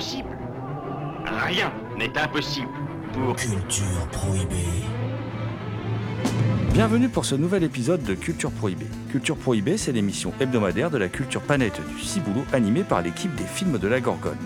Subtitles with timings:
[0.00, 0.30] Impossible
[1.46, 2.68] Rien n'est impossible
[3.12, 3.36] pour...
[3.36, 4.54] Culture prohibée.
[6.72, 8.86] Bienvenue pour ce nouvel épisode de Culture Prohibée.
[9.10, 13.44] Culture Prohibée, c'est l'émission hebdomadaire de la culture planète du Ciboulot animée par l'équipe des
[13.44, 14.38] films de la Gorgone.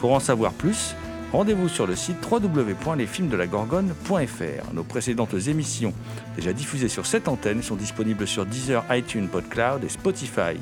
[0.00, 0.94] Pour en savoir plus,
[1.32, 4.74] rendez-vous sur le site www.lesfilmsdelagorgone.fr.
[4.74, 5.94] Nos précédentes émissions,
[6.36, 10.58] déjà diffusées sur cette antenne, sont disponibles sur Deezer, iTunes, PodCloud et Spotify.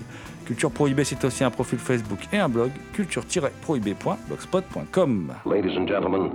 [0.46, 5.34] Culture Prohibée, c'est aussi un profil Facebook et un blog, culture-prohibée.blogspot.com.
[5.44, 6.30] Ladies and gentlemen,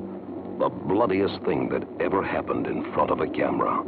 [0.60, 3.84] the bloodiest thing that ever happened in front of a camera.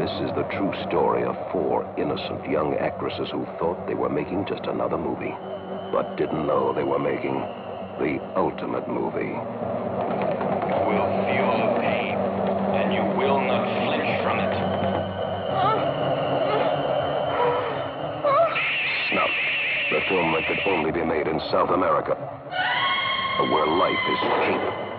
[0.00, 4.46] This is the true story of four innocent young actresses who thought they were making
[4.48, 5.36] just another movie,
[5.92, 7.36] but didn't know they were making
[8.00, 9.28] the ultimate movie.
[9.28, 14.56] You will feel the pain, and you will not flinch from it.
[19.12, 19.34] Snuff,
[19.92, 22.16] the film that could only be made in South America,
[23.52, 24.89] where life is cheap.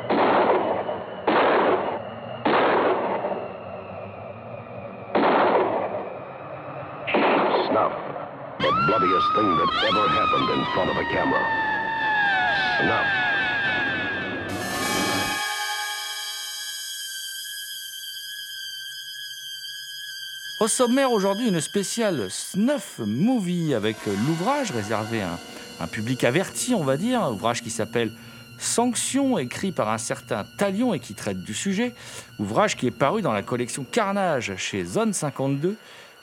[20.59, 25.39] Au sommaire aujourd'hui, une spéciale snuff movie avec l'ouvrage réservé à un,
[25.79, 28.11] un public averti, on va dire, un ouvrage qui s'appelle
[28.59, 31.95] Sanction, écrit par un certain Talion et qui traite du sujet,
[32.37, 35.75] ouvrage qui est paru dans la collection Carnage chez Zone 52,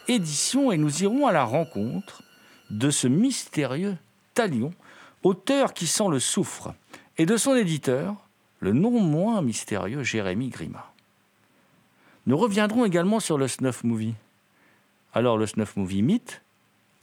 [0.07, 2.23] édition, et nous irons à la rencontre
[2.71, 3.97] de ce mystérieux
[4.35, 4.73] Talion,
[5.23, 6.75] auteur qui sent le soufre,
[7.17, 8.15] et de son éditeur,
[8.61, 10.93] le non moins mystérieux Jérémy Grima.
[12.27, 14.15] Nous reviendrons également sur le snuff movie.
[15.15, 16.43] Alors le snuff movie mythe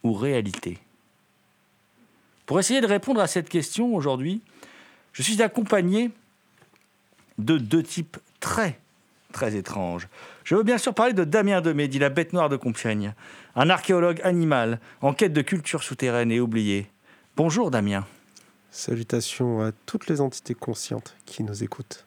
[0.04, 0.78] ou réalité?
[2.46, 4.42] Pour essayer de répondre à cette question aujourd'hui,
[5.14, 6.12] je suis accompagné
[7.38, 8.80] de deux types très
[9.32, 10.08] très étranges.
[10.46, 13.16] Je veux bien sûr parler de Damien Demé, dit la bête noire de Compiègne,
[13.56, 16.86] un archéologue animal en quête de culture souterraine et oubliée.
[17.36, 18.06] Bonjour Damien.
[18.70, 22.06] Salutations à toutes les entités conscientes qui nous écoutent.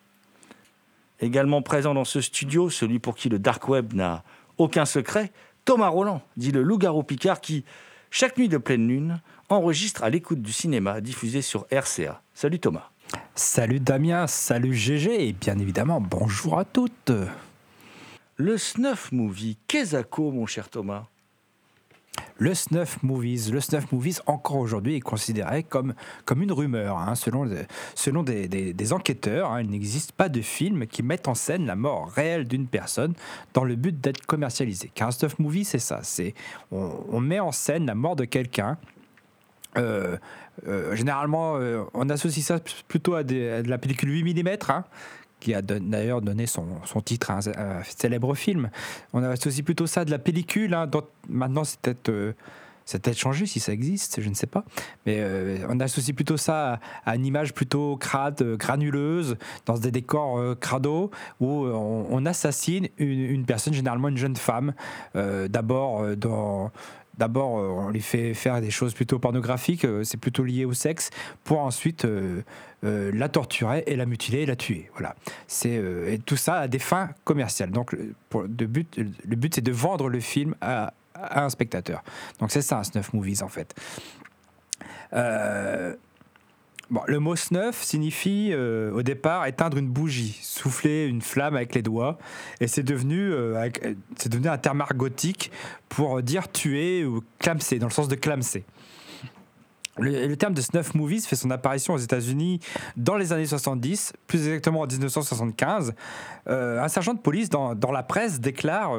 [1.18, 4.22] Également présent dans ce studio, celui pour qui le dark web n'a
[4.56, 5.32] aucun secret,
[5.64, 7.64] Thomas Roland, dit le loup-garou Picard, qui,
[8.12, 12.22] chaque nuit de pleine lune, enregistre à l'écoute du cinéma diffusé sur RCA.
[12.34, 12.90] Salut Thomas.
[13.34, 17.10] Salut Damien, salut GG et bien évidemment bonjour à toutes.
[18.40, 21.06] Le snuff movie, qu'est-ce mon cher Thomas
[22.36, 25.92] Le snuff movies, le snuff movies encore aujourd'hui est considéré comme,
[26.24, 26.98] comme une rumeur.
[26.98, 27.16] hein.
[27.16, 27.50] Selon,
[27.96, 32.12] selon des, enquêteurs, hein, il n'existe pas de film qui mette en scène la mort
[32.12, 33.14] réelle d'une personne
[33.54, 34.88] dans le but d'être commercialisé.
[34.94, 36.04] Car un snuff movie, c'est ça.
[36.04, 36.34] C'est
[36.70, 38.78] on, met en scène la mort de quelqu'un.
[39.76, 40.16] Euh,
[40.68, 44.58] euh, généralement, euh, on associe ça plutôt à de la pellicule 8 mm,
[45.40, 48.70] qui a d'ailleurs donné son, son titre à un, célèbre film.
[49.12, 52.32] On associe plutôt ça de la pellicule, hein, dont maintenant c'est peut-être euh,
[52.96, 54.64] peut-être changé si ça existe, je ne sais pas.
[55.04, 59.90] Mais euh, on associe plutôt ça à, une image plutôt crade, euh, granuleuse, dans des
[59.90, 61.10] décors euh, crado,
[61.40, 64.74] où on, assassine une, personne, généralement une jeune femme,
[65.14, 66.70] d'abord dans
[67.18, 70.72] D'abord, euh, on lui fait faire des choses plutôt pornographiques, euh, c'est plutôt lié au
[70.72, 71.10] sexe,
[71.44, 72.42] pour ensuite euh,
[72.82, 74.88] la torturer et la mutiler et la tuer.
[74.92, 75.16] Voilà.
[75.48, 75.82] C'est
[76.24, 77.70] tout ça à des fins commerciales.
[77.70, 82.02] Donc, le but c'est de vendre le film à, à un spectateur.
[82.38, 83.74] Donc, c'est ça un snuff movies en fait.
[85.12, 85.94] Euh,
[87.06, 91.82] Le mot snuff signifie euh, au départ éteindre une bougie, souffler une flamme avec les
[91.82, 92.18] doigts,
[92.60, 93.94] et c'est devenu, euh, euh,
[94.30, 95.52] devenu un terme argotique
[95.90, 98.64] pour dire tuer ou clamser, dans le sens de clamser.
[100.00, 102.60] Le, terme de snuff movies fait son apparition aux États-Unis
[102.96, 105.92] dans les années 70, plus exactement en 1975.
[106.46, 108.92] Euh, un sergent de police dans, dans la presse déclare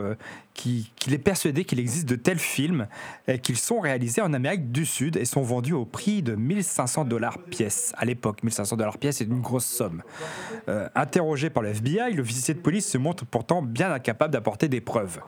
[0.60, 2.88] qu'il est persuadé qu'il existe de tels films
[3.30, 7.06] et qu'ils sont réalisés en Amérique du Sud et sont vendus au prix de 1500
[7.06, 7.94] dollars pièce.
[7.98, 10.04] À l'époque, 1500 dollars pièce, c'est une grosse somme.
[10.68, 14.82] Euh, interrogé par le FBI, l'officier de police se montre pourtant bien incapable d'apporter des
[14.82, 15.22] preuves.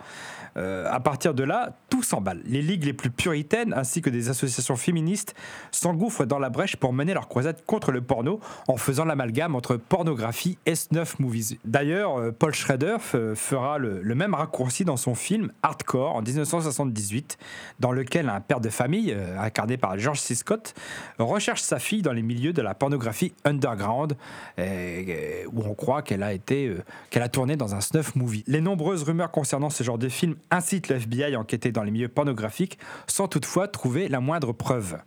[0.57, 2.41] Euh, à partir de là, tout s'emballe.
[2.45, 5.33] Les ligues les plus puritaines ainsi que des associations féministes
[5.71, 9.77] s'engouffrent dans la brèche pour mener leur croisade contre le porno en faisant l'amalgame entre
[9.77, 11.57] pornographie et snuff movies.
[11.63, 17.37] D'ailleurs, euh, Paul Schrader fera le, le même raccourci dans son film Hardcore en 1978,
[17.79, 20.35] dans lequel un père de famille, euh, incarné par George C.
[20.35, 20.73] Scott,
[21.19, 24.17] recherche sa fille dans les milieux de la pornographie underground,
[24.59, 26.79] euh, où on croit qu'elle a euh,
[27.09, 28.43] qu'elle a tourné dans un snuff movie.
[28.47, 31.91] Les nombreuses rumeurs concernant ce genre de film incitent le FBI à enquêter dans les
[31.91, 34.97] milieux pornographiques, sans toutefois trouver la moindre preuve.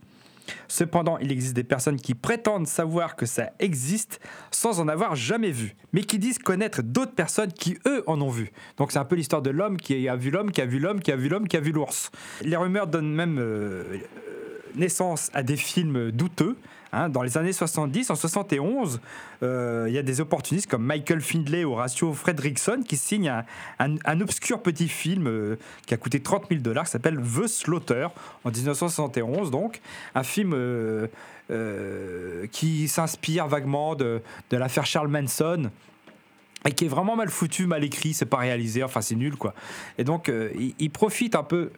[0.69, 4.21] Cependant, il existe des personnes qui prétendent savoir que ça existe
[4.51, 8.31] sans en avoir jamais vu, mais qui disent connaître d'autres personnes qui, eux, en ont
[8.31, 8.53] vu.
[8.77, 11.01] Donc c'est un peu l'histoire de l'homme qui a vu l'homme, qui a vu l'homme,
[11.01, 12.11] qui a vu l'homme, qui a vu l'ours.
[12.43, 13.99] Les rumeurs donnent même euh,
[14.75, 16.57] naissance à des films douteux.
[16.93, 17.09] hein.
[17.09, 19.01] Dans les années 70, en 71,
[19.43, 23.43] euh, il y a des opportunistes comme Michael Findlay ou Horatio Fredrickson qui signent
[23.79, 25.57] un, obscur petit film euh,
[25.87, 28.09] qui a coûté 30 000 dollars, qui s'appelle The Slaughter,
[28.45, 29.81] en 1971 donc.
[30.15, 31.07] Un film euh,
[32.53, 35.71] qui s'inspire vaguement de, l'affaire Charles Manson
[36.67, 39.53] et qui est vraiment mal foutu, mal écrit, c'est pas réalisé, enfin c'est nul quoi.
[39.99, 40.33] Et donc
[40.79, 41.71] il, profite un peu,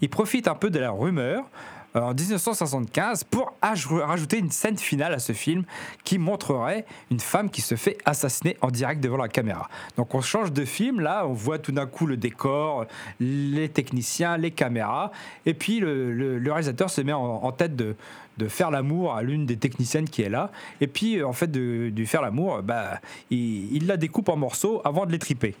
[0.00, 1.44] il profite un peu de la rumeur
[1.94, 5.64] en 1975 pour aj- rajouter une scène finale à ce film
[6.04, 9.68] qui montrerait une femme qui se fait assassiner en direct devant la caméra.
[9.96, 12.86] Donc on change de film, là on voit tout d'un coup le décor,
[13.20, 15.12] les techniciens, les caméras,
[15.46, 17.94] et puis le, réalisateur se met en, tête de,
[18.48, 20.50] faire l'amour à l'une des techniciennes qui est là,
[20.80, 23.00] et puis euh, en fait de, faire l'amour, bah,
[23.30, 25.54] il, la découpe en morceaux avant de les triper.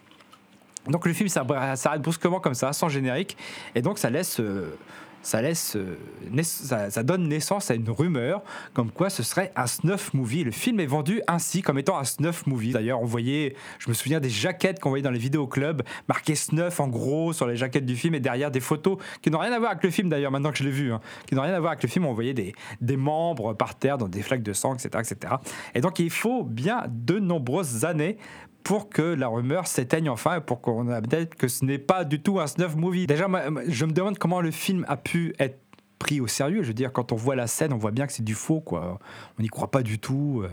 [0.88, 3.36] Donc le film s'arrête s'arrête brusquement comme ça, sans générique,
[3.76, 4.76] et donc ça laisse, euh,
[5.22, 5.96] ça laisse, euh,
[6.42, 8.42] ça donne naissance à une rumeur
[8.74, 10.44] comme quoi ce serait un snuff movie.
[10.44, 12.72] Le film est vendu ainsi comme étant un snuff movie.
[12.72, 16.80] D'ailleurs, on voyait, je me souviens des jaquettes qu'on voyait dans les vidéoclubs, marquées snuff
[16.80, 19.58] en gros sur les jaquettes du film et derrière des photos qui n'ont rien à
[19.58, 20.32] voir avec le film d'ailleurs.
[20.32, 22.14] Maintenant que je l'ai vu, hein, qui n'ont rien à voir avec le film, on
[22.14, 25.34] voyait des, des membres par terre dans des flaques de sang, etc., etc.
[25.74, 28.18] Et donc il faut bien de nombreuses années
[28.62, 32.20] pour que la rumeur s'éteigne enfin et pour qu'on admette que ce n'est pas du
[32.20, 33.06] tout un snuff movie.
[33.06, 33.26] Déjà,
[33.68, 35.58] je me demande comment le film a pu être
[35.98, 36.62] pris au sérieux.
[36.62, 38.60] Je veux dire, quand on voit la scène, on voit bien que c'est du faux,
[38.60, 38.98] quoi.
[39.38, 40.42] On n'y croit pas du tout.
[40.44, 40.48] euh,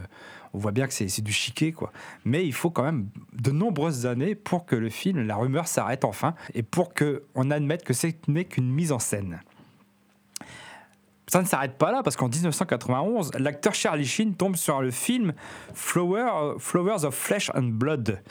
[0.54, 1.92] On voit bien que c'est c'est du chiquet, quoi.
[2.26, 6.06] Mais il faut quand même de nombreuses années pour que le film, la rumeur s'arrête
[6.06, 9.42] enfin et pour qu'on admette que ce n'est qu'une mise en scène.
[11.32, 15.34] Ça ne s'arrête pas là parce qu'en 1991, l'acteur Charlie Sheen tombe sur le film
[15.74, 18.22] Flower- Flowers of Flesh and Blood.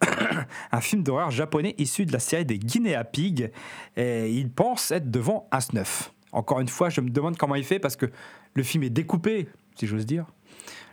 [0.72, 3.50] un film d'horreur japonais issu de la série des Guinea Pigs.
[3.96, 6.12] Et il pense être devant un snuff.
[6.32, 8.06] Encore une fois, je me demande comment il fait parce que
[8.54, 10.26] le film est découpé, si j'ose dire.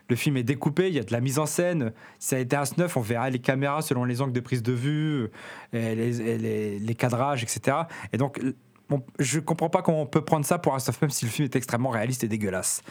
[0.08, 1.92] Le film est découpé, il y a de la mise en scène.
[2.20, 4.62] Si ça a été un snuff, on verra les caméras selon les angles de prise
[4.62, 5.30] de vue,
[5.74, 7.78] les- les cadrages, etc.
[8.14, 8.40] Et donc,
[8.90, 11.32] bon, je comprends pas comment on peut prendre ça pour un snuff, même si le
[11.32, 12.82] film est extrêmement réaliste et dégueulasse.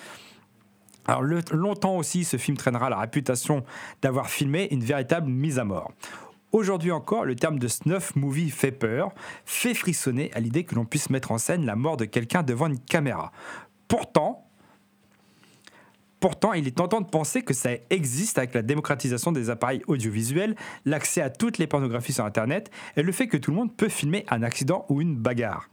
[1.07, 3.65] Alors longtemps aussi, ce film traînera la réputation
[4.01, 5.93] d'avoir filmé une véritable mise à mort.
[6.53, 9.13] Aujourd'hui encore, le terme de snuff movie fait peur,
[9.45, 12.69] fait frissonner à l'idée que l'on puisse mettre en scène la mort de quelqu'un devant
[12.69, 13.33] une caméra.
[13.89, 14.47] Pourtant,
[16.25, 20.57] Pourtant, il est tentant de penser que ça existe avec la démocratisation des appareils audiovisuels,
[20.87, 23.91] l'accès à toutes les pornographies sur Internet et le fait que tout le monde peut
[23.91, 25.69] filmer un accident ou une bagarre.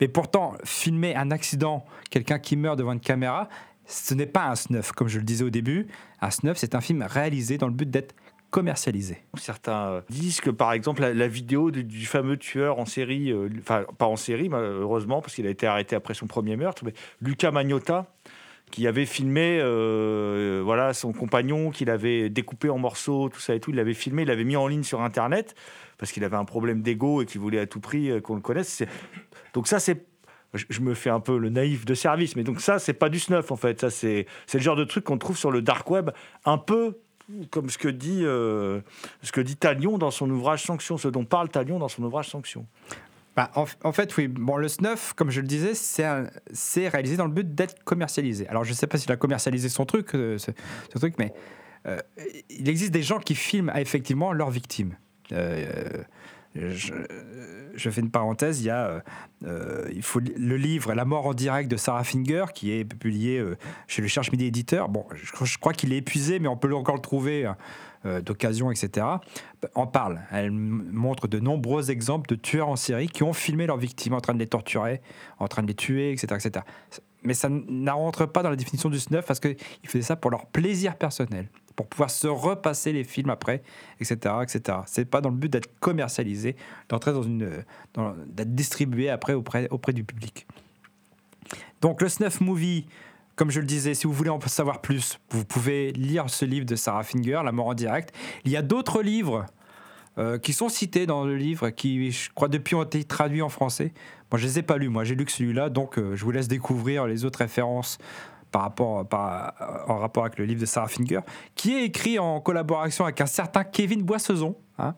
[0.00, 3.50] Mais pourtant, filmer un accident, quelqu'un qui meurt devant une caméra,
[3.84, 5.86] ce n'est pas un snuff, comme je le disais au début.
[6.22, 8.14] Un snuff, c'est un film réalisé dans le but d'être
[8.48, 9.18] commercialisé.
[9.36, 13.50] Certains euh, disent que, par exemple, la, vidéo du, du fameux tueur en série, euh,
[13.58, 16.94] enfin, pas en série, malheureusement, parce qu'il a été arrêté après son premier meurtre, mais
[17.20, 18.06] Luca Magnotta,
[18.74, 23.60] qui avait filmé euh, voilà, son compagnon, qu'il avait découpé en morceaux, tout ça et
[23.60, 25.54] tout, il l'avait filmé, il l'avait mis en ligne sur Internet,
[25.96, 28.40] parce qu'il avait un problème d'ego et qu'il voulait à tout prix euh, qu'on le
[28.40, 28.82] connaisse.
[29.52, 30.04] Donc ça, c'est...
[30.54, 33.20] Je me fais un peu le naïf de service, mais donc ça, c'est pas du
[33.20, 33.80] snuff, en fait.
[33.80, 36.10] Ça, c'est c'est le genre de truc qu'on trouve sur le dark web,
[36.44, 36.98] un peu
[37.50, 38.80] comme ce que dit, euh,
[39.22, 42.28] ce que dit Talion dans son ouvrage Sanction, ce dont parle Talion dans son ouvrage
[42.28, 42.66] Sanction.
[43.36, 44.28] Bah, en, fait, oui.
[44.28, 48.46] Bon, le snuff, comme je le disais, c'est réalisé dans le but d'être commercialisé.
[48.48, 50.38] Alors, je ne sais pas s'il a commercialisé son truc, euh,
[50.94, 51.32] truc, mais
[51.86, 51.98] euh,
[52.48, 54.96] il existe des gens qui filment effectivement leurs victimes.
[55.32, 56.04] Euh,
[56.54, 59.00] je, fais une parenthèse, il y a euh,
[59.44, 63.56] euh, faut le livre La mort en direct de Sarah Finger qui est publié euh,
[63.88, 64.88] chez le Cherche Midi Éditeur.
[64.88, 67.56] Bon, je, crois qu'il est épuisé, mais on peut encore le trouver hein,
[68.20, 69.06] d'occasion, etc.
[69.74, 70.20] En parle.
[70.30, 74.20] Elle montre de nombreux exemples de tueurs en série qui ont filmé leurs victimes en
[74.20, 75.00] train de les torturer,
[75.38, 76.34] en train de les tuer, etc.
[76.34, 76.64] etc.
[77.24, 80.30] Mais ça ne rentre pas dans la définition du snuff parce qu'ils faisaient ça pour
[80.30, 83.62] leur plaisir personnel, pour pouvoir se repasser les films après,
[84.00, 84.34] etc.
[84.42, 84.78] etc.
[84.86, 86.56] C'est pas dans le but d'être commercialisé,
[86.88, 87.64] d'entrer dans une,
[88.26, 90.46] d'être distribué après auprès, auprès du public.
[91.80, 92.86] Donc le snuff movie,
[93.36, 96.66] comme je le disais, si vous voulez en savoir plus, vous pouvez lire ce livre
[96.66, 98.14] de Sarah Finger, La mort en direct.
[98.44, 99.46] Il y a d'autres livres
[100.16, 103.48] euh, qui sont cités dans le livre, qui, je crois, depuis ont été traduits en
[103.48, 103.92] français.
[104.30, 106.30] Moi, je les ai pas lus, moi, j'ai lu que celui-là, donc euh, je vous
[106.30, 107.98] laisse découvrir les autres références
[108.54, 109.52] par rapport, par,
[109.88, 111.18] en rapport avec le livre de Sarah Finger,
[111.56, 114.94] qui est écrit en collaboration avec un certain Kevin Boissezon, hein,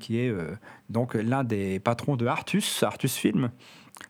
[0.00, 0.56] qui est euh,
[0.90, 3.52] donc l'un des patrons de Artus, Artus Film.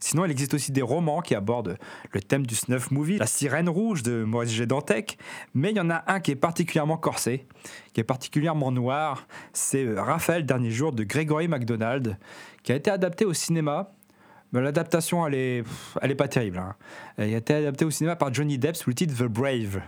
[0.01, 1.77] Sinon, il existe aussi des romans qui abordent
[2.13, 4.67] le thème du snuff movie, La sirène rouge de Maurice G.
[5.53, 7.47] Mais il y en a un qui est particulièrement corsé,
[7.93, 12.17] qui est particulièrement noir, c'est euh, Raphaël Dernier Jour de Gregory MacDonald,
[12.63, 13.93] qui a été adapté au cinéma.
[14.53, 16.59] Mais l'adaptation, elle est, pas terrible.
[16.59, 16.75] hein.
[17.17, 19.81] Elle a été adaptée au cinéma par Johnny Depp sous le titre The Brave.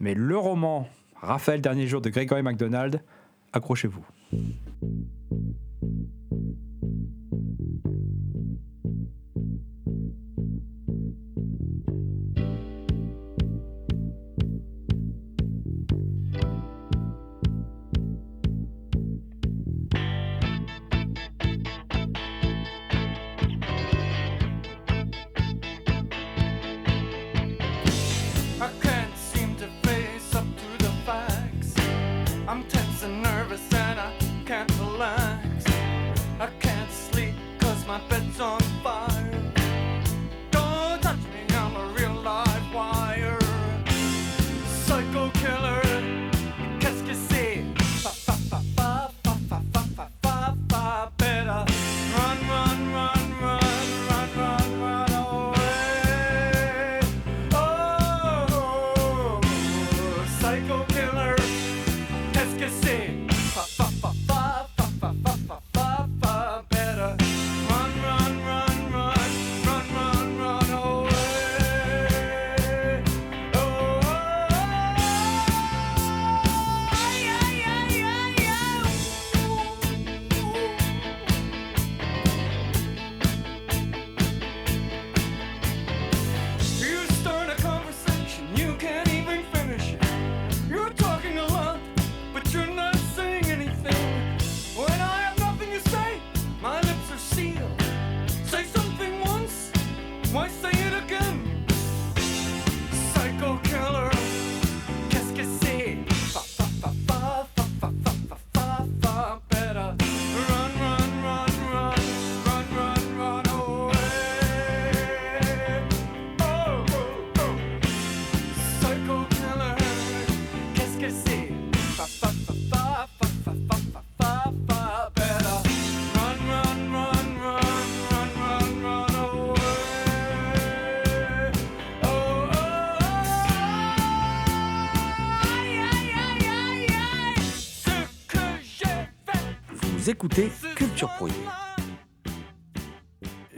[0.00, 0.88] Mais le roman
[1.20, 3.02] Raphaël Dernier Jour de Gregory MacDonald,
[3.52, 4.04] accrochez-vous.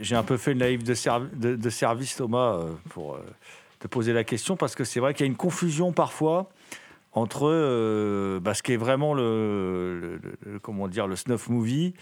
[0.00, 3.21] J'ai un peu fait le naïf de, serv- de- de service, Thomas, euh, pour euh,
[3.81, 6.49] te poser la question, parce que c'est vrai qu'il y a une confusion parfois
[7.12, 10.21] entre euh, bah, ce qui est vraiment le,
[10.62, 11.95] comment dire, le snuff movie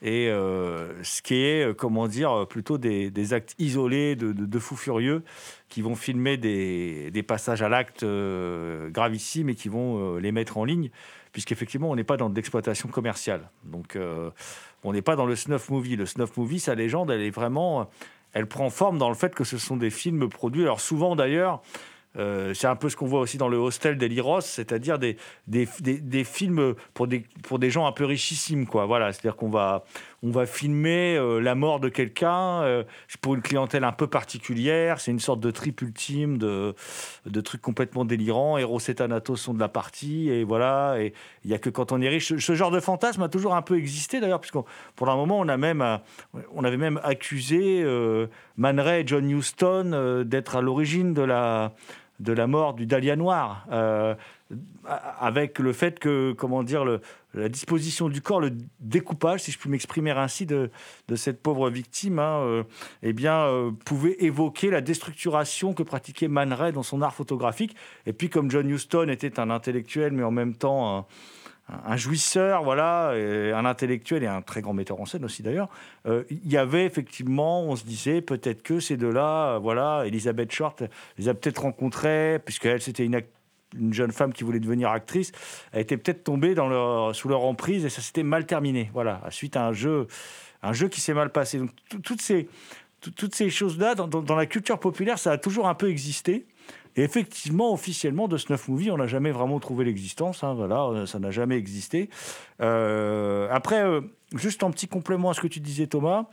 [0.00, 5.22] et ce qui est, comment dire, plutôt des, actes isolés de, fous furieux
[5.68, 10.64] qui vont filmer des, passages à l'acte euh, gravissimes et qui vont les mettre en
[10.64, 10.90] ligne,
[11.32, 13.50] puisqu'effectivement, on n'est pas dans de l'exploitation commerciale.
[13.64, 13.98] Donc,
[14.84, 15.96] on n'est pas dans le snuff movie.
[15.96, 17.88] Le snuff movie, sa légende, elle est vraiment,
[18.32, 20.62] elle prend forme dans le fait que ce sont des films produits.
[20.62, 21.62] Alors souvent d'ailleurs,
[22.18, 25.16] euh, c'est un peu ce qu'on voit aussi dans le hostel d'Eli Ross, c'est-à-dire des,
[25.46, 28.66] des, des- des films pour des, pour des gens un peu richissimes.
[28.66, 28.84] Quoi.
[28.84, 29.84] Voilà, c'est-à-dire qu'on va,
[30.22, 32.84] on va filmer euh, la mort de quelqu'un euh,
[33.20, 35.00] pour une clientèle un peu particulière.
[35.00, 36.74] C'est une sorte de trip ultime de,
[37.26, 38.56] de trucs complètement délirants.
[38.56, 40.96] Eros et Thanatos sont de la partie, et voilà.
[41.00, 41.12] Et
[41.44, 42.36] il n'y a que quand on est riche.
[42.36, 44.58] Ce, genre de fantasme a toujours un peu existé d'ailleurs, puisque
[44.94, 45.96] pour un moment, on, a même, euh,
[46.54, 48.26] on avait même accusé euh,
[48.62, 51.72] et John Huston d'être à l'origine de la,
[52.20, 53.66] de la mort du Dahlia Noir.
[54.84, 56.84] Avec le fait que, comment dire,
[57.34, 60.70] la disposition du corps, le découpage, si je puis m'exprimer ainsi, de,
[61.14, 62.62] cette pauvre victime, hein, euh,
[63.02, 67.76] eh bien, euh, pouvait évoquer la déstructuration que pratiquait Man Ray dans son art photographique.
[68.06, 71.06] Et puis, comme John Huston était un intellectuel, mais en même temps
[71.68, 75.68] un, jouisseur, voilà, un intellectuel et un très grand metteur en scène aussi d'ailleurs,
[76.06, 80.82] euh, il y avait effectivement, on se disait peut-être que ces deux-là, voilà, Elisabeth Short
[81.18, 83.32] les a peut-être rencontrés, puisqu'elle c'était une, act-
[83.78, 85.32] une jeune femme qui voulait devenir actrice,
[85.72, 89.20] elle était peut-être tombée dans leur, sous leur emprise et ça s'était mal terminé, voilà,
[89.30, 90.06] suite à un jeu,
[90.62, 91.58] un jeu qui s'est mal passé.
[91.58, 92.48] Donc tout- toutes ces,
[93.00, 96.46] tout- toutes ces choses-là, dans, la culture populaire, ça a toujours un peu existé.
[96.94, 100.44] Et effectivement, officiellement, de Snuff Movie, on n'a jamais vraiment trouvé l'existence.
[100.44, 102.10] hein, voilà, ça n'a jamais existé.
[102.60, 104.02] Euh, après, euh,
[104.34, 106.26] juste en petit complément à ce que tu disais, Thomas,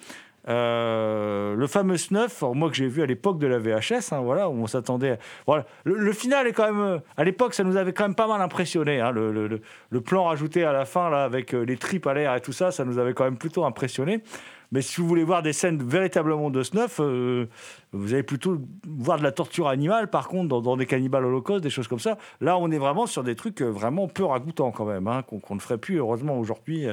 [0.50, 4.50] euh, le fameux Snuff, moi que j'ai vu à l'époque de la VHS, hein, voilà,
[4.50, 5.20] où on s'attendait.
[5.46, 6.82] Voilà, le, final est quand même.
[6.82, 9.00] euh, À l'époque, ça nous avait quand même pas mal impressionné.
[9.00, 9.62] hein, le,
[10.01, 12.72] plan rajouté à la fin, là, avec euh, les tripes à l'air et tout ça,
[12.72, 14.24] ça nous avait quand même plutôt impressionné.
[14.72, 17.48] Mais si vous voulez voir des scènes véritablement de snuff, euh,
[17.91, 21.72] vous allez plutôt voir de la torture animale, par contre, dans, des cannibales holocaustes, des
[21.72, 22.18] choses comme ça.
[22.39, 25.60] Là, on est vraiment sur des trucs vraiment peu ragoûtants quand même, hein, qu'on ne
[25.60, 26.88] ferait plus, heureusement, aujourd'hui.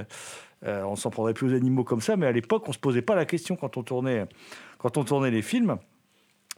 [0.65, 2.79] Euh, on s'en prendrait plus aux animaux comme ça, mais à l'époque, on ne se
[2.79, 4.27] posait pas la question quand on tournait,
[4.79, 5.79] quand on tournait les films.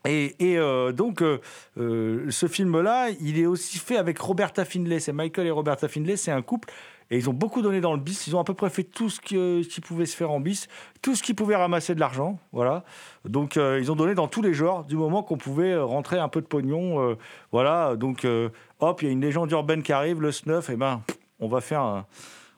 [0.05, 1.41] Et, euh, donc, euh,
[1.77, 5.01] euh, ce film-là, il est aussi fait avec Roberta Findlay.
[5.01, 6.73] C'est Michael et Roberta Findlay, c'est un couple.
[7.11, 8.27] Et ils ont beaucoup donné dans le bis.
[8.27, 10.69] Ils ont à peu près fait tout ce qui, pouvait se faire en bis,
[11.03, 12.39] tout ce qui pouvait ramasser de l'argent.
[12.53, 12.85] Voilà.
[13.25, 16.43] Donc, ils ont donné dans tous les genres, du moment qu'on pouvait rentrer un peu
[16.43, 17.17] de pognon.
[17.51, 17.97] voilà.
[17.97, 18.27] Donc,
[18.81, 20.69] hop, il y a une légende urbaine qui arrive, le snuff.
[20.69, 21.01] Et ben,
[21.41, 22.07] on va faire un.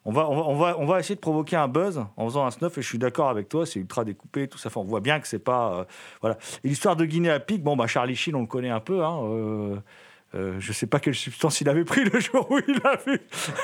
[0.05, 2.79] On va, on, va, on, va, essayer de provoquer un buzz en faisant un snuff,
[2.79, 4.71] et je suis d'accord avec toi, c'est ultra découpé, tout ça.
[4.77, 5.75] On voit bien que c'est pas.
[5.75, 5.85] euh,
[6.23, 6.39] voilà.
[6.65, 9.05] Et l'histoire de Guinée à pic, bon, bah, Charlie Sheen, on le connaît un peu.
[9.05, 9.77] Hein, euh,
[10.37, 13.21] euh, je sais pas quelle substance il avait pris le jour où il a vu,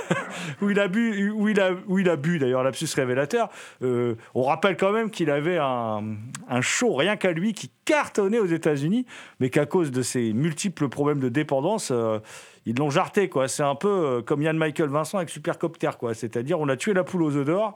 [0.60, 3.50] où il a bu, où il a, où il a bu d'ailleurs, lapsus révélateur.
[3.82, 6.16] Euh, on rappelle quand même qu'il avait un,
[6.48, 9.06] un show rien qu'à lui qui cartonnait aux États-Unis,
[9.38, 12.18] mais qu'à cause de ses multiples problèmes de dépendance, euh,
[12.66, 13.48] ils l'ont jarté quoi.
[13.48, 16.12] C'est un peu euh, comme Yann Michael Vincent avec Supercopter quoi.
[16.14, 17.74] C'est-à-dire on a tué la poule aux œufs d'or.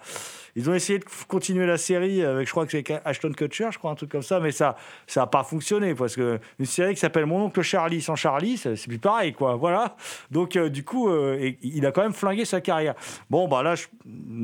[0.57, 3.79] Ils ont essayé de continuer la série avec, je crois que c'est Ashton Kutcher, je
[3.79, 4.75] crois un truc comme ça, mais ça,
[5.07, 8.57] ça a pas fonctionné parce que une série qui s'appelle Mon oncle Charlie sans Charlie,
[8.57, 9.55] c'est plus pareil quoi.
[9.55, 9.95] Voilà.
[10.33, 12.95] Donc euh, du coup, euh, il a quand même flingué sa carrière.
[13.31, 13.87] Bon bah là, je-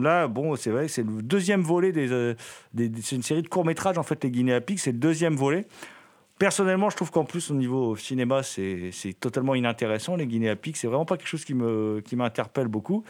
[0.00, 2.34] là bon, c'est vrai, c'est le deuxième volet des, euh,
[2.72, 4.98] des- c'est une série de courts métrages en fait, les Guinée à pic, c'est le
[4.98, 5.66] deuxième volet.
[6.38, 10.16] Personnellement, je trouve qu'en plus, au niveau cinéma, c'est totalement inintéressant.
[10.16, 13.04] Les Guinée à pic, c'est vraiment pas quelque chose qui me qui m'interpelle beaucoup.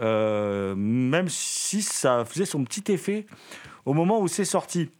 [0.00, 3.26] Euh, même si ça faisait son petit effet
[3.84, 4.90] au moment où c'est sorti.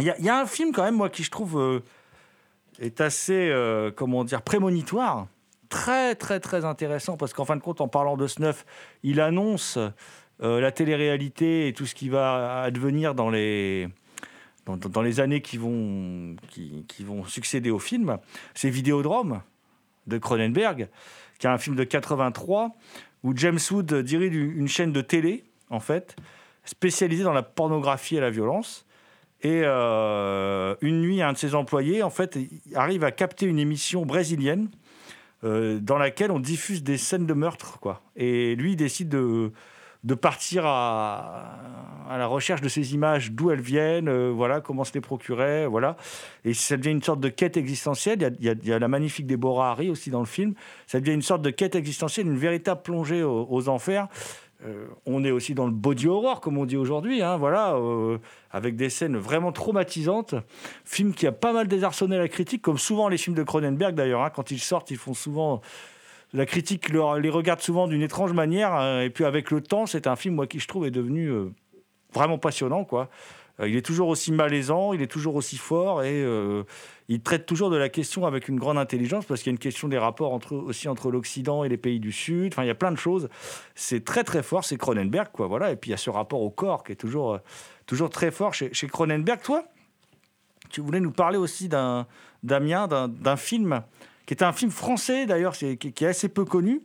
[0.00, 1.80] Il y, a- un film quand même, moi, qui je trouve euh,
[2.80, 5.26] est assez, euh, comment dire, prémonitoire.
[5.68, 8.64] Très, très, très intéressant parce qu'en fin de compte, en parlant de Snuff,
[9.02, 9.78] il annonce
[10.40, 13.88] la télé-réalité et tout ce qui va advenir dans les,
[14.66, 18.18] dans, les années qui vont, qui, vont succéder au film.
[18.54, 19.42] C'est Vidéodrome
[20.06, 20.88] de Cronenberg,
[21.38, 22.74] qui est un film de 83
[23.22, 26.14] où James Wood dirige une chaîne de télé, en fait,
[26.64, 28.86] spécialisée dans la pornographie et la violence.
[29.42, 32.38] Et euh, une nuit, un de ses employés, en fait,
[32.74, 34.68] arrive à capter une émission brésilienne
[35.42, 38.02] euh, dans laquelle on diffuse des scènes de meurtre, quoi.
[38.16, 39.52] Et lui, il décide de,
[40.04, 41.58] de partir à,
[42.10, 45.96] la recherche de ces images, d'où elles viennent, euh, voilà, comment se les procurer, voilà.
[46.44, 48.36] Et ça devient une sorte de quête existentielle.
[48.38, 50.54] Il y a, la magnifique Deborah Harry aussi dans le film.
[50.86, 54.08] Ça devient une sorte de quête existentielle, une véritable plongée aux, aux enfers.
[54.64, 58.18] Euh, on est aussi dans le body horror, comme on dit aujourd'hui, hein, voilà, euh,
[58.50, 60.34] avec des scènes vraiment traumatisantes.
[60.84, 64.22] Film qui a pas mal désarçonné la critique, comme souvent les films de Cronenberg d'ailleurs.
[64.22, 65.60] hein, quand ils sortent, ils font souvent.
[66.34, 68.74] La critique les regarde souvent d'une étrange manière.
[68.74, 71.28] hein, et puis avec le temps, c'est un film, moi, qui je trouve est devenu
[71.28, 71.50] euh,
[72.12, 73.08] vraiment passionnant, quoi.
[73.60, 76.64] Euh, il est toujours aussi malaisant, il est toujours aussi fort et euh,
[77.08, 79.60] il traite toujours de la question avec une grande intelligence parce qu'il y a une
[79.60, 82.52] question des rapports entre, aussi entre l'Occident et les pays du Sud.
[82.52, 83.28] Enfin, il y a plein de choses.
[83.74, 85.46] C'est très très fort, c'est Cronenberg, quoi.
[85.46, 85.70] Voilà.
[85.70, 87.38] Et puis il y a ce rapport au corps qui est toujours, euh,
[87.86, 89.40] toujours très fort chez, Cronenberg.
[89.42, 89.64] Toi,
[90.70, 92.06] tu voulais nous parler aussi d'un
[92.42, 93.82] Damien, d'un film
[94.26, 96.82] qui est un film français d'ailleurs, qui, est assez peu connu,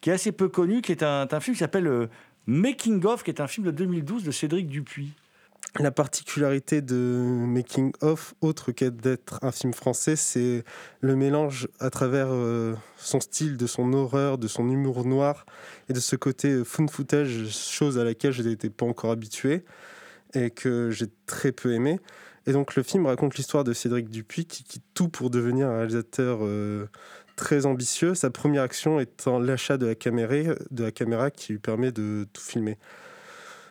[0.00, 2.06] qui est assez peu connu, qui est un, un film qui s'appelle euh,
[2.46, 5.12] Making of, qui est un film de 2012 de Cédric Dupuis.
[5.78, 10.64] La particularité de Making of, autre qu'être d'être un film français, c'est
[11.00, 15.46] le mélange à travers euh, son style, de son horreur, de son humour noir
[15.88, 19.64] et de ce côté euh, fun footage, chose à laquelle je n'étais pas encore habitué
[20.34, 22.00] et que j'ai très peu aimé.
[22.46, 25.76] Et donc le film raconte l'histoire de Cédric Dupuis qui quitte tout pour devenir un
[25.76, 26.86] réalisateur euh,
[27.36, 29.94] très ambitieux, sa première action étant l'achat de la
[30.90, 32.78] caméra, qui lui permet de tout filmer.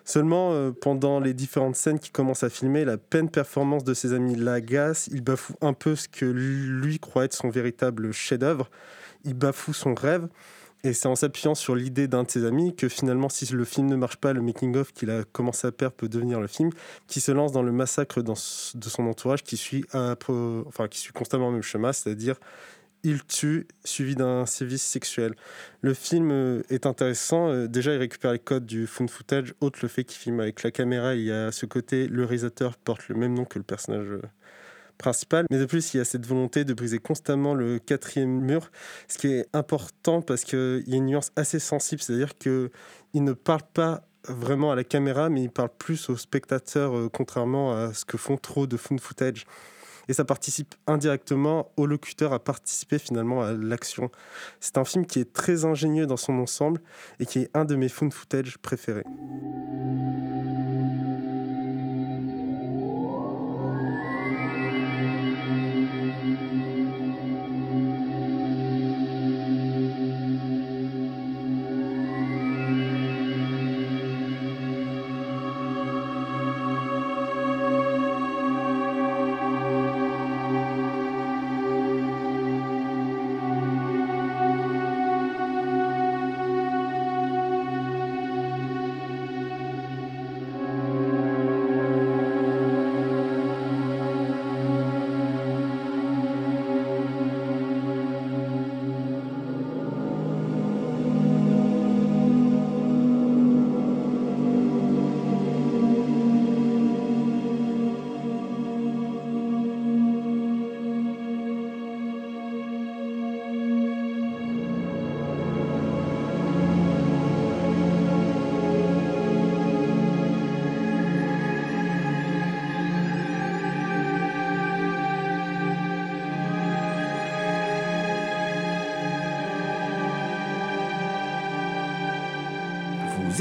[0.03, 4.13] Seulement, euh, pendant les différentes scènes qu'il commence à filmer, la pleine performance de ses
[4.13, 8.69] amis l'agace, il bafoue un peu ce que lui croit être son véritable chef-d'œuvre,
[9.25, 10.27] il bafoue son rêve,
[10.83, 13.87] et c'est en s'appuyant sur l'idée d'un de ses amis que finalement, si le film
[13.87, 16.71] ne marche pas, le making-of qu'il a commencé à perdre peut devenir le film,
[17.07, 21.47] qui se lance dans le massacre de son entourage, qui suit, enfin, qui suit constamment
[21.47, 22.35] le même chemin, c'est-à-dire
[23.03, 25.35] il tue, suivi d'un sévice sexuel.
[25.81, 27.49] Le film euh, est intéressant.
[27.49, 29.53] euh, Déjà, il récupère les codes du found footage.
[29.59, 32.77] Autre le fait qu'il filme avec la caméra, il y a ce côté, le réalisateur
[32.77, 34.21] porte le même nom que le personnage euh,
[35.49, 38.71] Mais de plus, il y a cette volonté de briser constamment le quatrième mur,
[39.07, 42.69] ce qui est important parce qu'il y a une nuance assez sensible, c'est-à-dire qu'il
[43.13, 47.73] ne parle pas vraiment à la caméra, mais il parle plus au spectateur, euh, contrairement
[47.73, 49.45] à ce que font trop de found footage.
[50.07, 54.11] Et ça participe indirectement au locuteur à participer finalement à l'action.
[54.59, 56.81] C'est un film qui est très ingénieux dans son ensemble
[57.19, 59.05] et qui est un de mes found footage préférés.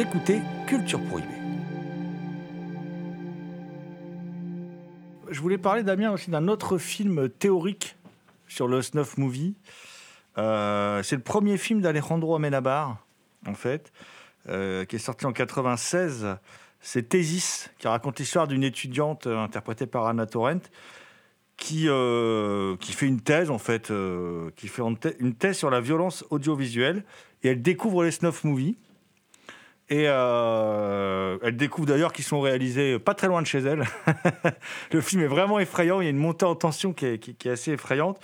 [0.00, 1.28] Écoutez Culture Prohibée.
[5.28, 7.96] Je voulais parler, Damien, aussi d'un autre film théorique
[8.48, 9.56] sur le snuff movie.
[10.38, 13.04] Euh, c'est le premier film d'Alejandro Amenabar,
[13.46, 13.92] en fait,
[14.48, 16.28] euh, qui est sorti en 96.
[16.80, 20.62] C'est Thésis, qui raconte l'histoire d'une étudiante interprétée par Anna Torrent,
[21.58, 23.92] qui, euh, qui fait une thèse, en fait,
[24.56, 24.82] qui fait
[25.18, 27.04] une thèse sur la violence audiovisuelle,
[27.42, 28.76] et elle découvre les snuff movies.
[29.90, 33.84] Et euh, elle découvre d'ailleurs qu'ils sont réalisés pas très loin de chez elle.
[34.92, 36.00] le film est vraiment effrayant.
[36.00, 38.20] Il y a une montée en tension qui est, assez effrayante.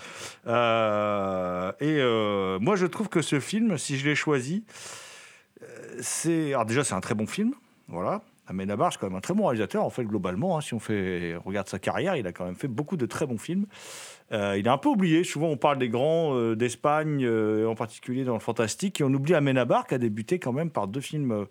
[0.46, 4.64] Euh, et euh, moi, je trouve que ce film, si je l'ai choisi,
[6.00, 6.55] c'est.
[6.55, 7.52] Alors, déjà, c'est un très bon film.
[7.88, 8.22] Voilà.
[8.46, 10.57] Amenabar, c'est quand même un très bon réalisateur, en fait, globalement.
[10.57, 10.61] hein.
[10.61, 13.38] si on, fait, regarde sa carrière, il a quand même fait beaucoup de très bons
[13.38, 13.66] films.
[14.33, 15.25] Euh, il est un peu oublié.
[15.25, 19.12] Souvent, on parle des grands euh, d'Espagne, euh, en particulier dans le fantastique, et on
[19.12, 21.47] oublie Amenabar, qui a débuté quand même par deux films,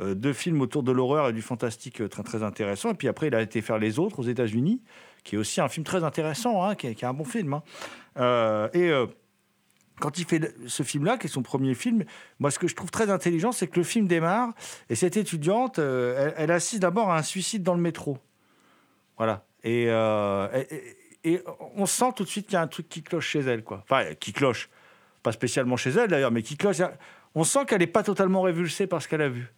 [0.00, 2.90] deux films autour de l'horreur et du fantastique très très intéressants.
[2.90, 4.80] Et puis après, il a été faire les autres aux États-Unis,
[5.24, 7.60] qui est aussi un film très intéressant, hein, qui, est, un bon film.
[8.16, 8.70] hein.
[8.72, 8.90] Et
[9.98, 12.04] quand il fait ce film-là, qui est son premier film,
[12.38, 14.54] moi, ce que je trouve très intelligent, c'est que le film démarre
[14.88, 18.16] et cette étudiante, elle, assiste d'abord à un suicide dans le métro.
[19.18, 19.44] Voilà.
[19.64, 19.90] Et-
[21.24, 21.42] et-
[21.76, 23.84] on sent tout de suite qu'il y a un truc qui cloche chez elle, quoi.
[23.84, 24.68] Enfin, qui cloche.
[25.22, 26.78] Pas spécialement chez elle, d'ailleurs, mais qui cloche.
[27.34, 29.52] On sent qu'elle n'est pas totalement révulsée par ce qu'elle a vu.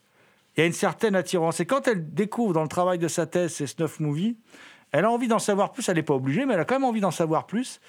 [0.56, 1.60] Il y a une certaine attirance.
[1.60, 4.36] Et quand elle découvre dans le travail de sa thèse ces snuff movies,
[4.90, 5.88] elle a envie d'en savoir plus.
[5.88, 7.80] Elle n'est pas obligée, mais elle a quand même envie d'en savoir plus.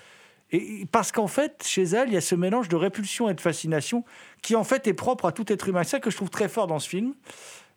[0.52, 3.42] Et parce qu'en fait, chez elle, il y a ce mélange de répulsion et de
[3.42, 4.06] fascination
[4.44, 5.84] qui, en fait, est propre à tout être humain.
[5.84, 7.16] C'est ça que je trouve très fort dans ce film.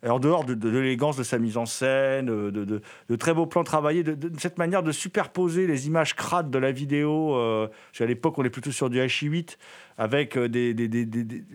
[0.06, 2.64] En dehors de, de- l'élégance de sa mise en scène, euh, de,
[3.08, 6.70] de- très beaux plans travaillés, de, cette manière de superposer les images crades de la
[6.72, 7.34] vidéo.
[7.36, 9.56] euh, qu'à l'époque, on est plutôt sur du HI8
[9.98, 10.74] avec euh, des,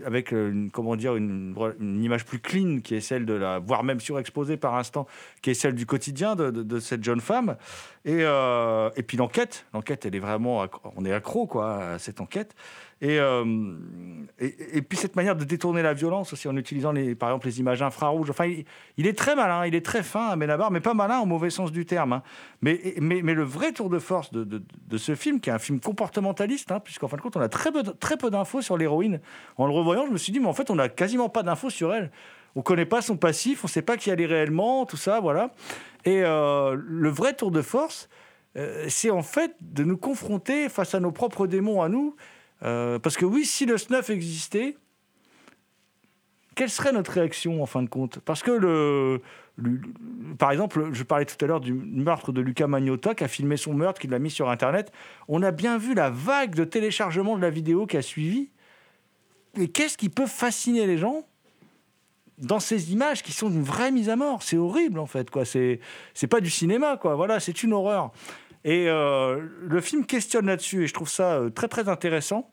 [0.06, 3.60] avec euh, une, comment dire une, une image plus clean qui est celle de la,
[3.60, 5.08] voire même surexposée par instant,
[5.42, 7.56] qui est celle du quotidien de, de- cette jeune femme.
[8.04, 12.20] Et, euh, et puis l'enquête, l'enquête, elle est vraiment, on est accro quoi à cette
[12.20, 12.56] enquête.
[13.04, 13.18] Et,
[14.40, 17.60] et, puis cette manière de détourner la violence aussi en utilisant les, par exemple les
[17.60, 18.30] images infrarouges.
[18.30, 18.46] Enfin,
[18.98, 21.72] il, est très malin, il est très fin, Amenabar, mais pas malin au mauvais sens
[21.72, 22.14] du terme.
[22.14, 22.24] hein.
[22.62, 25.58] Mais, mais, mais le vrai tour de force de, de- ce film, qui est un
[25.60, 29.20] film comportementaliste, hein, puisqu'en fin de compte, on a très peu, très d'infos sur l'héroïne.
[29.58, 31.70] En le revoyant, je me suis dit, mais en fait, on n'a quasiment pas d'infos
[31.70, 32.12] sur elle.
[32.56, 35.52] On connaît pas son passif, on sait pas qui elle est réellement, tout ça, voilà.
[36.04, 38.10] Et euh, le vrai tour de force,
[38.58, 42.16] euh, c'est en fait de nous confronter face à nos propres démons à nous,
[42.64, 44.76] Euh, parce que oui, si le snuff existait,
[46.62, 48.20] quelle serait notre réaction en fin de compte?
[48.20, 49.20] Parce que le,
[50.38, 53.58] par exemple, je parlais tout à l'heure du meurtre de Luca Magnotta qui a filmé
[53.58, 54.92] son meurtre, qui l'a mis sur Internet.
[55.28, 58.52] On a bien vu la vague de téléchargement de la vidéo qui a suivi.
[59.60, 61.26] Et qu'est-ce qui peut fasciner les gens
[62.38, 64.44] dans ces images qui sont une vraie mise à mort?
[64.44, 65.46] C'est horrible en fait, quoi.
[65.46, 65.80] C'est
[66.14, 67.16] c'est pas du cinéma, quoi.
[67.16, 68.12] Voilà, c'est une horreur.
[68.66, 72.52] Et euh, le film questionne là-dessus, et je trouve ça euh, très très intéressant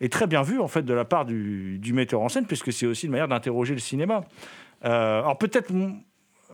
[0.00, 2.72] et très bien vu en fait de la part du, du metteur en scène, puisque
[2.72, 4.24] c'est aussi une manière d'interroger le cinéma.
[4.84, 5.72] Euh, alors peut-être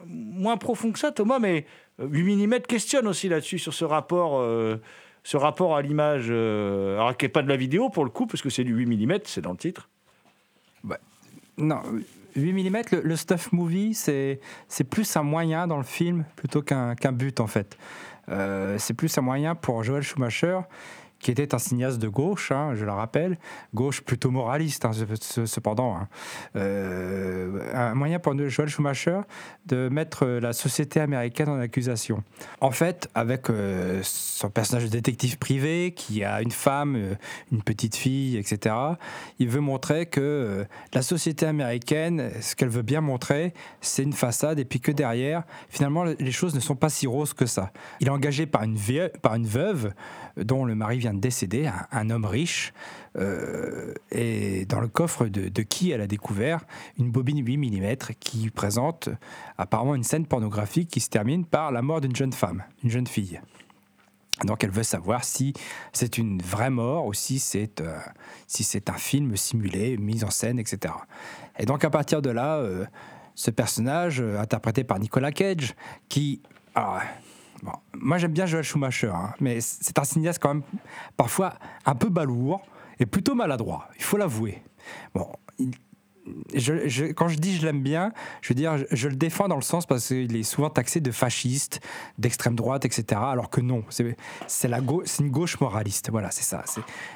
[0.07, 1.67] moins profond que ça, Thomas, mais
[2.01, 4.81] euh, 8 mm questionne aussi là-dessus sur ce rapport, euh,
[5.23, 8.27] ce rapport à l'image, euh, alors qui n'est pas de la vidéo pour le coup,
[8.27, 9.89] parce que c'est du 8 mm, c'est dans le titre.
[11.57, 11.83] Non,
[12.35, 14.41] 8 mm, le, stuff movie, c'est
[14.91, 17.79] plus un moyen dans le film plutôt qu'un qu'un but en fait.
[18.29, 20.61] Euh, c'est plus un moyen pour Joel Schumacher,
[21.25, 23.39] qui était un cinéaste de gauche, hein, je le rappelle,
[23.75, 25.97] gauche plutôt moraliste hein, ce- ce- cependant.
[25.97, 26.09] hein.
[26.57, 29.21] Euh, un moyen pour Joel Schumacher
[29.67, 32.23] de mettre la société américaine en accusation.
[32.61, 37.15] En fait, avec euh, son personnage de détective privé qui a une femme, euh,
[37.53, 38.75] une petite fille, etc.,
[39.39, 44.13] il veut montrer que euh, la société américaine, ce qu'elle veut bien montrer, c'est une
[44.13, 47.73] façade, et puis que derrière, finalement, les choses ne sont pas si roses que ça.
[48.01, 49.91] Il est engagé par une, veuve euh,
[50.37, 52.73] dont le mari vient de décéder, un, homme riche,
[53.17, 56.65] euh, et dans le coffre de, qui elle a découvert
[56.99, 59.09] une bobine 8 mm qui présente
[59.59, 63.07] apparemment une scène pornographique qui se termine par la mort d'une jeune femme, une jeune
[63.07, 63.41] fille.
[64.45, 65.53] Donc elle veut savoir si
[65.93, 67.99] c'est une vraie mort ou si c'est euh,
[68.49, 70.95] si un film simulé, mis en scène, etc.
[71.57, 72.85] Et donc à partir de là, euh,
[73.37, 75.75] ce personnage interprété par Nicolas Cage,
[76.09, 76.43] qui
[76.75, 77.01] alors,
[77.95, 80.63] moi j'aime bien Joel Schumacher, hein, mais c'est un cinéaste quand même
[81.17, 81.55] parfois
[81.87, 82.63] un peu balourd
[82.99, 84.63] et plutôt maladroit, il faut l'avouer.
[85.15, 85.29] Bon,
[87.17, 89.87] quand je dis je l'aime bien, je veux dire, je, le défends dans le sens
[89.87, 91.81] parce qu'il est souvent taxé de fasciste,
[92.19, 93.21] d'extrême droite, etc.
[93.25, 94.69] Alors que non, c'est
[95.21, 96.11] une gauche moraliste.
[96.11, 96.65] Voilà, c'est ça.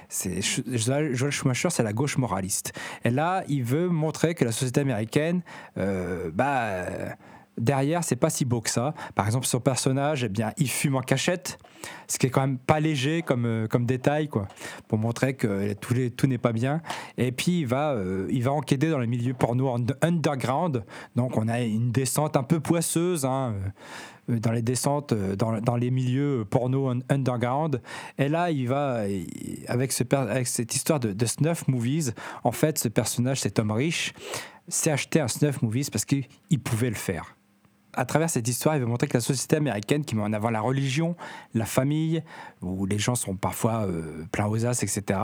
[0.08, 2.72] C'est- Joel Schumacher, c'est la gauche moraliste.
[3.04, 5.42] Et là, il veut montrer que la société américaine,
[5.78, 7.16] euh, bah.
[7.58, 8.94] Euh, Derrière, c'est pas si beau que ça.
[9.14, 11.58] Par exemple, son personnage, eh bien, il fume en cachette,
[12.08, 14.48] ce qui est quand même pas léger comme, euh, comme détail, quoi,
[14.88, 16.80] pour montrer que tout, les- tout n'est pas bien.
[17.16, 20.84] Et puis, il va, euh, il va enquêter dans les milieux porno un- underground.
[21.16, 23.54] Donc, on a une descente un peu poisseuse, hein,
[24.30, 27.80] euh, dans les descentes, euh, dans, les milieux porno un- underground.
[28.18, 29.04] Et là, il va,
[29.68, 32.12] avec, cette histoire de, de snuff movies,
[32.44, 34.12] en fait, ce personnage, cet homme riche,
[34.68, 37.34] s'est acheté un snuff movies parce qu'il il pouvait le faire
[37.98, 40.50] à travers cette histoire, il veut montrer que la société américaine, qui met en avant
[40.50, 41.16] la religion,
[41.52, 42.22] la famille,
[42.62, 45.18] où les gens sont parfois euh, pleins aux as, etc.,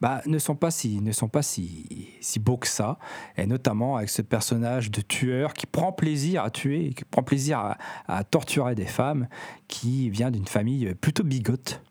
[0.00, 2.98] bah, ne sont pas, si, ne sont pas si, si beaux que ça.
[3.36, 7.76] Et notamment avec ce personnage de tueur qui prend plaisir à tuer, qui prend plaisir
[8.06, 9.26] à, torturer des femmes,
[9.66, 11.82] qui vient d'une famille plutôt bigote.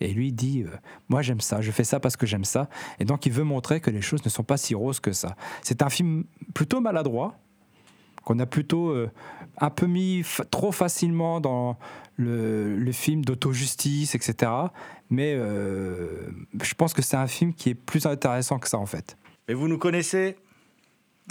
[0.00, 0.70] Et lui dit, euh,
[1.08, 2.68] moi j'aime ça, je fais ça parce que j'aime ça.
[3.00, 5.34] Et donc il veut montrer que les choses ne sont pas si roses que ça.
[5.60, 6.22] C'est un film
[6.54, 7.34] plutôt maladroit,
[8.28, 9.10] qu'on a plutôt euh,
[9.56, 11.78] un peu mis trop facilement dans
[12.16, 14.52] le, film d'auto-justice, etc.
[15.08, 16.28] Mais euh,
[16.62, 19.16] je pense que c'est un film qui est plus intéressant que ça, en fait.
[19.48, 20.36] Et vous nous connaissez,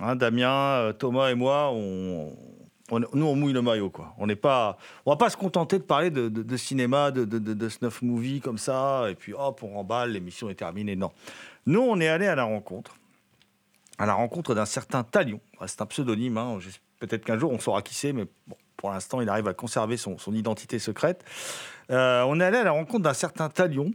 [0.02, 2.34] hein, Damien, euh, Thomas et moi, on,
[2.90, 4.16] nous on mouille le maillot quoi.
[4.18, 8.02] On n'est pas, on va pas se contenter de parler de, cinéma, de, de, snuff
[8.02, 10.96] movie comme ça, et puis hop on remballe, l'émission est terminée.
[10.96, 11.12] Non,
[11.68, 12.96] nous on est allé à la rencontre,
[14.00, 15.42] à la rencontre d'un certain Talion.
[15.68, 16.38] C'est un pseudonyme.
[16.38, 16.58] hein,
[17.00, 18.26] Peut-être qu'un jour on saura qui c'est, mais
[18.76, 21.24] pour l'instant il arrive à conserver son, identité secrète.
[21.90, 23.92] Euh, on est allé à la rencontre d'un certain Talion.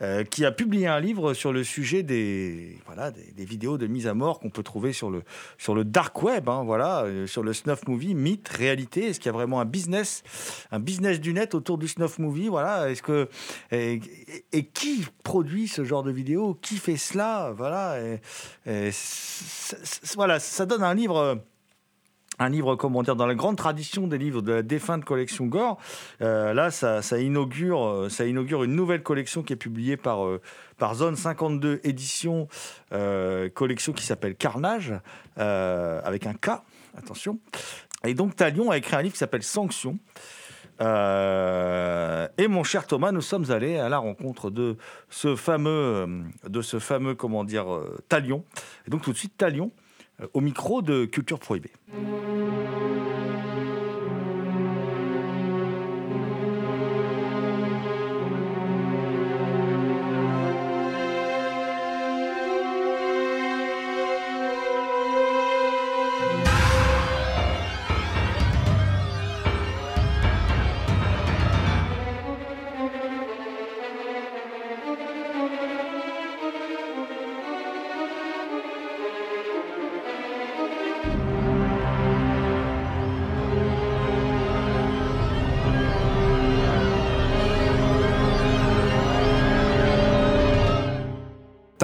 [0.00, 4.06] euh, qui a publié un livre sur le sujet des, voilà, des, vidéos de mise
[4.06, 5.24] à mort qu'on peut trouver sur le,
[5.58, 9.08] sur le dark web, hein, voilà, euh, sur le snuff movie, mythe, réalité.
[9.08, 10.22] Est-ce qu'il y a vraiment un business,
[10.70, 13.28] un business du net autour du snuff movie Voilà, est-ce que
[13.72, 14.00] et,
[14.72, 17.52] qui produit ce genre de vidéos Qui fait cela?
[17.56, 17.98] Voilà,
[20.14, 21.42] voilà, ça donne un livre
[22.38, 25.78] un livre, comment dire, dans la grande tradition des livres de la défunte collection Gore.
[26.22, 30.40] Euh, là, ça, inaugure, euh, ça inaugure une nouvelle collection qui est publiée par, euh,
[30.78, 32.48] par Zone 52 Édition,
[32.92, 34.94] euh, collection qui s'appelle Carnage,
[35.36, 36.50] avec un K,
[36.96, 37.38] attention.
[38.04, 39.98] Et donc, Talion a écrit un livre qui s'appelle Sanction.
[40.80, 40.84] Et
[42.48, 44.76] mon cher Thomas, nous sommes allés à la rencontre de
[45.10, 47.66] ce fameux, de ce fameux, comment dire,
[48.08, 48.44] Talion.
[48.86, 49.72] Et donc tout de suite, Talion,
[50.34, 51.72] au micro de Culture Prohibée.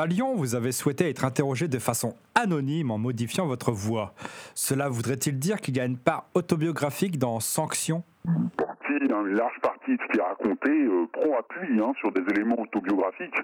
[0.04, 4.12] Talion, vous avez souhaité être interrogé de façon anonyme en modifiant votre voix.
[4.54, 8.04] Cela voudrait-il dire qu'il y a une part autobiographique dans Sanction?
[8.26, 12.60] Une large partie de ce qui est raconté euh, prend appui hein, sur des éléments
[12.60, 13.34] autobiographiques.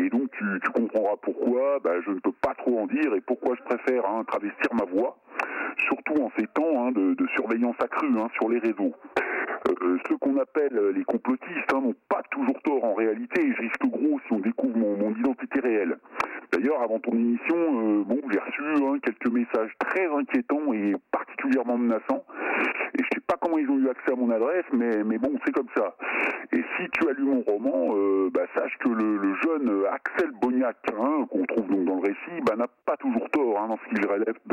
[0.00, 3.54] Et donc tu, comprendras pourquoi bah, je ne peux pas trop en dire et pourquoi
[3.54, 5.16] je préfère hein, travestir ma voix,
[5.86, 8.92] surtout en ces temps hein, de, surveillance accrue sur les réseaux.
[9.68, 13.52] Euh, ceux qu'on appelle euh, les complotistes hein, n'ont pas toujours tort en réalité et
[13.54, 15.98] je risque gros si on découvre mon, identité réelle.
[16.52, 21.78] D'ailleurs, avant ton émission, euh, bon, j'ai reçu hein, quelques messages très inquiétants et particulièrement
[21.78, 22.24] menaçants.
[22.98, 25.32] Et je sais pas comment ils ont eu accès à mon adresse, mais, mais bon,
[25.44, 25.94] c'est comme ça.
[26.54, 30.30] Et si tu as lu mon roman, euh, bah, sache que le, le jeune Axel
[30.40, 33.78] Bognac, hein, qu'on trouve donc dans le récit, bah, n'a pas toujours tort hein, dans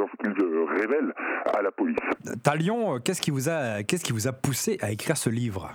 [0.08, 1.14] ce qu'il euh, révèle
[1.54, 1.98] à la police.
[2.42, 5.72] Talion, euh, qu'est-ce qui vous a, qu'est-ce qui vous a poussé à écrire ce livre?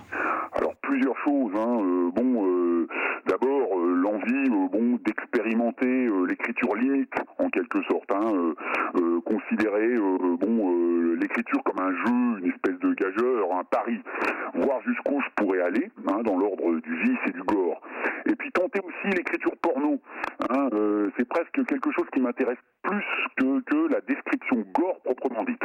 [0.53, 1.51] Alors plusieurs choses.
[1.55, 1.77] Hein.
[1.81, 2.87] Euh, bon, euh,
[3.27, 8.11] d'abord euh, l'envie, euh, bon, d'expérimenter euh, l'écriture limite en quelque sorte.
[8.11, 8.31] Hein.
[8.33, 8.55] Euh,
[8.95, 13.99] euh, considérer, euh, bon, euh, l'écriture comme un jeu, une espèce de gageur, un pari,
[14.53, 17.81] voir jusqu'où je pourrais aller, hein, dans l'ordre du vice et du gore.
[18.25, 19.99] Et puis tenter aussi l'écriture porno.
[20.49, 23.03] Hein, euh, c'est presque quelque chose qui m'intéresse plus
[23.37, 25.61] que, la description gore proprement dite.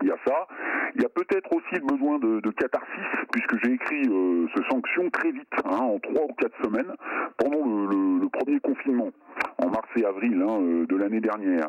[0.00, 0.46] Il y a ça.
[0.94, 5.10] Il y a peut-être aussi le besoin de, catharsis, puisque j'ai écrit euh, ce sanction
[5.10, 6.92] très vite, hein, en trois ou quatre semaines,
[7.36, 9.10] pendant le premier confinement,
[9.58, 11.68] en mars et avril hein, euh, de l'année dernière.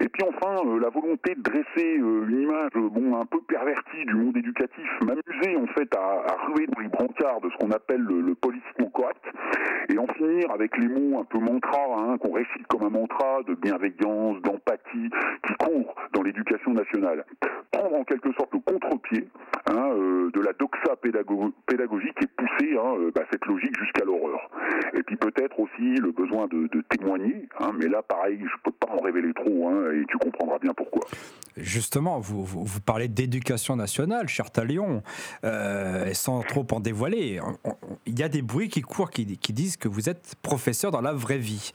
[0.00, 4.04] Et puis enfin, euh, la volonté de dresser euh, une image bon, un peu pervertie
[4.06, 7.72] du monde éducatif, m'amuser en fait à, à ruer dans les brancards de ce qu'on
[7.72, 9.24] appelle le, le politiquement correct,
[9.88, 13.42] et en finir avec les mots un peu mantra, hein, qu'on récite comme un mantra
[13.46, 15.10] de bienveillance, d'empathie,
[15.46, 17.24] qui courent dans l'éducation nationale.
[17.78, 19.28] Prendre en quelque sorte le contre-pied
[19.66, 24.04] hein, euh, de la doxa pédago- pédagogique et pousser hein, euh, bah, cette logique jusqu'à
[24.04, 24.50] l'horreur.
[24.94, 28.92] Et puis peut-être aussi le besoin de, témoigner, hein, mais là pareil, je peux pas
[28.92, 31.02] en révéler trop, et tu comprendras bien pourquoi.
[31.56, 35.02] Justement, vous, vous, parlez d'éducation nationale, cher Talion,
[35.44, 37.40] euh, sans trop en dévoiler.
[38.06, 41.00] Il y a des bruits qui courent qui, qui disent que vous êtes professeur dans
[41.00, 41.72] la vraie vie.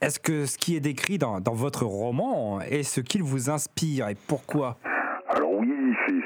[0.00, 4.08] Est-ce que ce qui est décrit dans, dans votre roman est ce qu'il vous inspire
[4.08, 4.78] et pourquoi?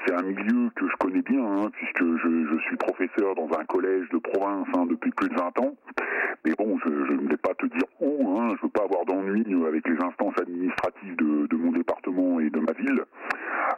[0.05, 0.23] C'est c'est un
[0.64, 4.66] milieu que je connais bien, hein, puisque je, suis professeur dans un collège de province
[4.77, 5.74] hein, depuis plus de 20 ans.
[6.44, 9.44] Mais bon, je, ne vais pas te dire où, hein, je veux pas avoir d'ennui
[9.66, 13.03] avec les instances administratives de, mon département et de ma ville.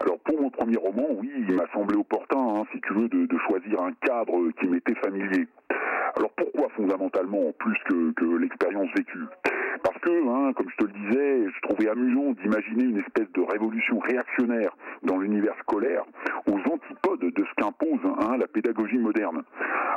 [0.00, 3.38] Alors pour mon premier roman, oui, il m'a semblé opportun, hein, si tu veux, de,
[3.48, 5.46] choisir un cadre qui m'était familier.
[6.16, 9.24] Alors pourquoi fondamentalement, plus que, l'expérience vécue?
[9.82, 13.42] Parce que, hein, comme je te le disais, je trouvais amusant d'imaginer une espèce de
[13.42, 16.04] révolution réactionnaire dans l'univers scolaire
[17.20, 19.42] de ce qu'impose hein, la pédagogie moderne.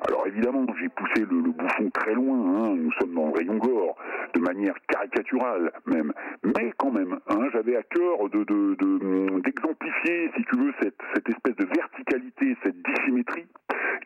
[0.07, 3.95] Alors évidemment, j'ai poussé le, bouffon très loin, hein, nous sommes dans le rayon gore,
[4.33, 6.13] de manière caricaturale même,
[6.43, 11.27] mais quand même, hein, j'avais à cœur de, de- de- d'exemplifier, si tu veux, cette,
[11.27, 13.45] espèce de verticalité, cette dissymétrie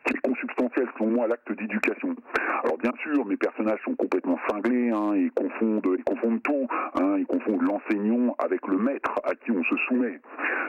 [0.06, 2.14] qui est consubstantielle selon moi à l'acte d'éducation.
[2.64, 6.66] Alors bien sûr, mes personnages sont complètement cinglés hein, et confondent, ils confondent tout.
[7.18, 10.20] Ils confondent l'enseignant avec le maître à qui on se soumet.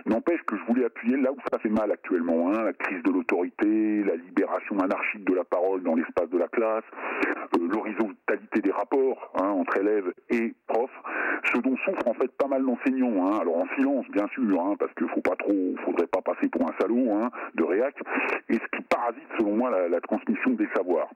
[0.05, 3.11] N'empêche que je voulais appuyer là où ça fait mal actuellement, hein, la crise de
[3.11, 6.83] l'autorité, la libération anarchique de la parole dans l'espace de la classe,
[7.57, 10.99] euh, l'horizontalité des rapports hein, entre élèves et profs,
[11.53, 13.27] ce dont souffrent en fait pas mal d'enseignants.
[13.27, 16.49] Hein, alors en silence bien sûr, hein, parce qu'il faut pas trop, faudrait pas passer
[16.49, 17.95] pour un salaud de réac,
[18.49, 21.09] et ce qui parasite selon moi la, transmission des savoirs.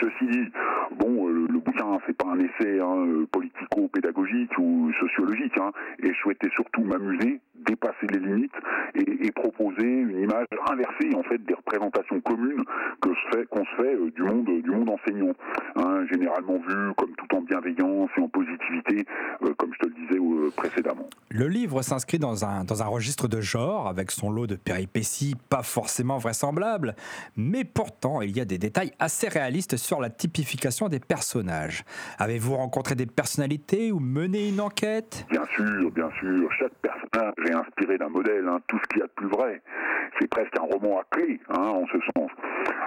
[0.00, 0.48] Ceci dit,
[0.96, 5.58] bon, euh, le, le bouquin, c'est pas un essai euh, politico-pédagogique ou sociologique,
[6.02, 8.54] et je souhaitais surtout m'amuser, dépasser les limites
[8.94, 12.64] et, et proposer une image inversée en fait des représentations communes
[13.00, 15.32] que se fait, qu'on se fait euh, du monde, du monde enseignant,
[15.76, 19.04] hein, généralement vu comme tout en bienveillance et en positivité,
[19.42, 21.08] euh, comme je te le disais euh, précédemment.
[21.30, 25.34] Le livre s'inscrit dans un, dans un registre de genre, avec son lot de péripéties
[25.48, 26.94] pas forcément vraisemblables,
[27.36, 31.84] mais pourtant il y a des détails assez réalistes sur la typification des personnages.
[32.18, 35.26] Avez-vous rencontré des personnalités ou mené une enquête?
[35.30, 39.02] Bien sûr, bien sûr, chaque personnage est inspiré d'un modèle, hein, tout ce qu'il y
[39.02, 39.62] a de plus vrai.
[40.18, 42.30] C'est presque un roman à clé, hein, en ce sens.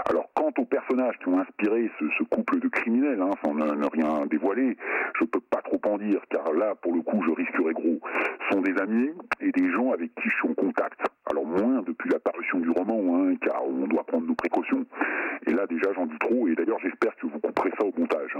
[0.09, 4.25] Alors, quant aux personnages qui ont inspiré ce, couple de criminels, hein, sans ne, rien
[4.27, 4.77] dévoiler,
[5.19, 7.99] je peux pas trop en dire, car là, pour le coup, je risquerais gros.
[8.47, 9.11] Ce sont des amis
[9.41, 10.99] et des gens avec qui je suis en contact.
[11.29, 14.85] Alors, moins depuis la parution du roman, car on doit prendre nos précautions.
[15.45, 18.37] Et là, déjà, j'en dis trop, et d'ailleurs, j'espère que vous couperez ça au montage.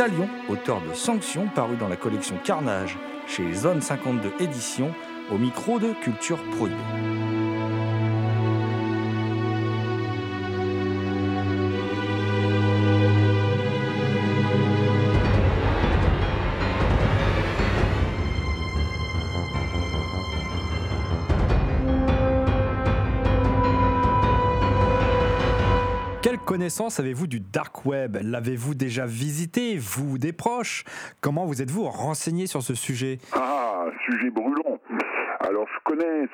[0.00, 2.96] Talion, auteur de Sanctions, paru dans la collection Carnage
[3.26, 4.94] chez Zone 52 Éditions,
[5.30, 7.19] au micro de Culture Prohibée.
[26.60, 28.18] Connaissance avez-vous du dark web?
[28.20, 30.84] L'avez-vous déjà visité, vous ou des proches?
[31.22, 33.18] Comment vous êtes-vous renseigné sur ce sujet?
[33.32, 34.69] Ah, sujet brûlant.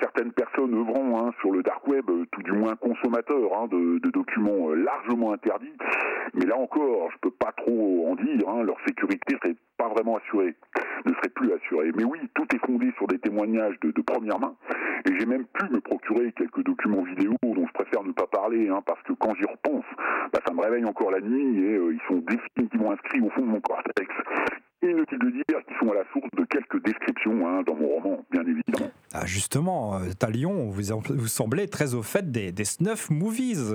[0.00, 3.98] Certaines personnes œuvrant hein, sur le dark web, euh, tout du moins consommateurs hein, de,
[4.10, 5.72] documents euh, largement interdits.
[6.34, 8.48] Mais là encore, je peux pas trop en dire.
[8.48, 10.54] hein, leur sécurité serait pas vraiment assurée,
[11.04, 11.90] ne serait plus assurée.
[11.96, 14.54] Mais oui, tout est fondé sur des témoignages de, première main.
[15.04, 18.70] Et j'ai même pu me procurer quelques documents vidéo dont je préfère ne pas parler,
[18.86, 19.84] parce que quand j'y repense,
[20.32, 23.42] bah, ça me réveille encore la nuit et euh, ils sont définitivement inscrits au fond
[23.42, 24.14] de mon cortex.
[24.82, 28.24] Inutile de dire qu'ils sont à la source de quelques descriptions hein, dans mon roman,
[28.30, 28.90] bien évidemment.
[29.14, 30.82] Ah, Justement, euh, Talion, vous,
[31.14, 33.72] vous semblez très au fait des, des snuff movies.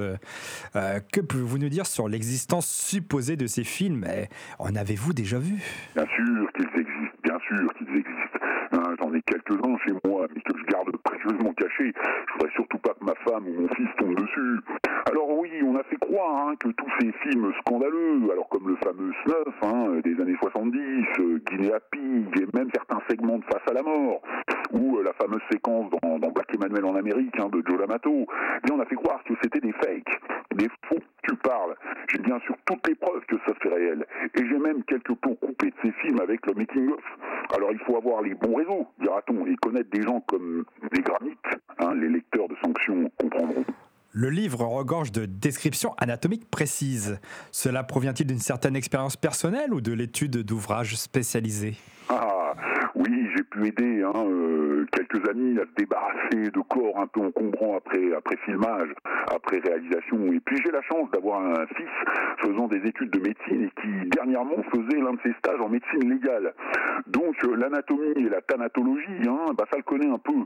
[0.75, 4.05] Euh, que pouvez-vous nous dire sur l'existence supposée de ces films?
[4.07, 4.27] Eh,
[4.59, 5.55] En avez-vous déjà vu?
[5.95, 8.30] Bien sûr qu'ils existent, bien sûr qu'ils existent.
[8.73, 11.91] Hein, J'en ai quelques-uns chez moi, mais que je garde précieusement cachés.
[12.27, 14.59] Je voudrais surtout pas que ma femme ou mon fils tombent dessus.
[15.09, 18.75] Alors oui, on a fait croire hein, que tous ces films scandaleux, alors comme le
[18.77, 23.67] fameux Snuff hein, des années 70, euh, Guinea Pig, et même certains segments de Face
[23.69, 24.21] à la mort,
[24.71, 28.75] ou euh, la fameuse séquence dans, Black Emmanuel en Amérique de Joe D'Amato, eh bien
[28.77, 30.21] on a fait croire que c'était des fakes,
[30.55, 30.99] des faux.
[31.23, 31.75] Tu parles.
[32.11, 34.05] J'ai bien sûr toutes les preuves que ça fait réel.
[34.35, 37.03] Et j'ai même quelques plans coupés de ces films avec le making-of.
[37.55, 41.37] Alors il faut avoir les bons réseaux, dira-t-on, et connaître des gens comme les granites,
[41.79, 43.65] hein, les lecteurs de sanctions comprendront.
[44.13, 47.19] Le livre regorge de descriptions anatomiques précises.
[47.51, 51.75] Cela provient-il d'une certaine expérience personnelle ou de l'étude d'ouvrages spécialisés?
[52.09, 52.53] Ah,
[53.01, 57.21] oui, j'ai pu aider hein, euh, quelques amis à se débarrasser de corps un peu
[57.21, 58.89] encombrants après, après filmage,
[59.33, 60.31] après réalisation.
[60.31, 61.89] Et puis j'ai la chance d'avoir un fils
[62.37, 66.09] faisant des études de médecine et qui dernièrement faisait l'un de ses stages en médecine
[66.09, 66.53] légale.
[67.07, 70.45] Donc euh, l'anatomie et la thanatologie, hein, bah, ça le connaît un peu.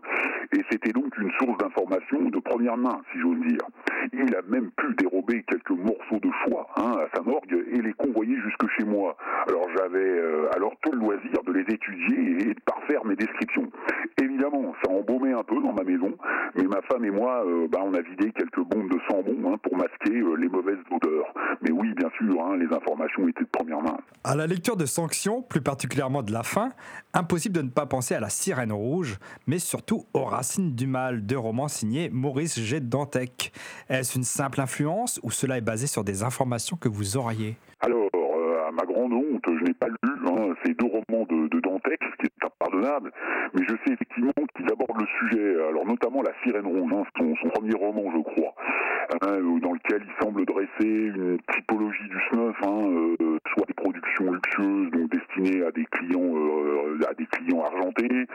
[0.58, 3.66] Et c'était donc une source d'information de première main, si j'ose dire.
[4.14, 7.94] Il a même pu dérober quelques morceaux de foie hein, à sa morgue et les
[7.94, 9.18] convoyer jusque chez moi.
[9.48, 13.70] Alors j'avais euh, alors tout le loisir de les étudier de parfaire mes descriptions.
[14.22, 16.14] Évidemment, ça embaumait un peu dans ma maison,
[16.56, 19.58] mais ma femme et moi, euh, bah, on a vidé quelques bombes de sambon hein,
[19.64, 21.34] pour masquer euh, les mauvaises odeurs.
[21.62, 23.98] Mais oui, bien sûr, hein, les informations étaient de première main.
[24.24, 26.72] À la lecture de Sanctions, plus particulièrement de la fin,
[27.14, 29.18] impossible de ne pas penser à La Sirène Rouge,
[29.48, 32.80] mais surtout aux Racines du Mal, deux romans signés Maurice G.
[32.80, 33.52] Dantec.
[33.90, 37.56] Est-ce une simple influence ou cela est basé sur des informations que vous auriez?
[37.82, 41.60] Alors, euh, à ma grande honte, je n'ai pas lu hein, ces deux romans de,
[43.54, 47.50] mais je sais effectivement qu'ils abordent le sujet, alors notamment La Sirène Rouge, hein, son,
[47.50, 48.54] premier roman, je crois,
[49.22, 54.32] hein, dans lequel il semble dresser une typologie du snuff, hein, euh, soit des productions
[54.32, 58.28] luxueuses, donc destinées à des clients, euh, à des clients argentés,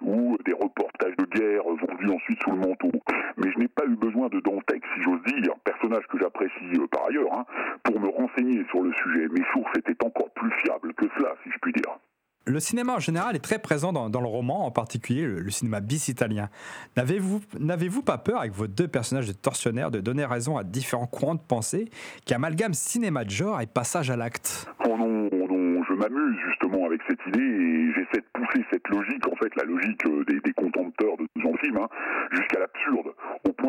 [0.00, 2.90] ou des reportages de guerre vendus ensuite sous le manteau.
[3.36, 6.86] Mais je n'ai pas eu besoin de Dantec, si j'ose dire, personnage que j'apprécie euh,
[6.88, 7.44] par ailleurs,
[7.84, 9.28] pour me renseigner sur le sujet.
[9.28, 11.98] Mes sources étaient encore plus fiables que cela, si je puis dire.
[12.46, 16.08] Le cinéma en général est très présent dans, le roman, en particulier le, cinéma bis
[16.08, 16.50] italien.
[16.96, 21.06] N'avez-vous n'avez-vous pas peur, avec vos deux personnages de tortionnaires, de donner raison à différents
[21.06, 21.88] courants de pensée
[22.26, 24.66] qui amalgament cinéma de genre et passage à l'acte?
[24.84, 29.26] Oh non, non, je m'amuse justement avec cette idée et j'essaie de pousser cette logique,
[29.26, 31.88] en fait la logique euh, des, contempteurs de ce genre de film, hein,
[32.30, 33.14] jusqu'à l'absurde,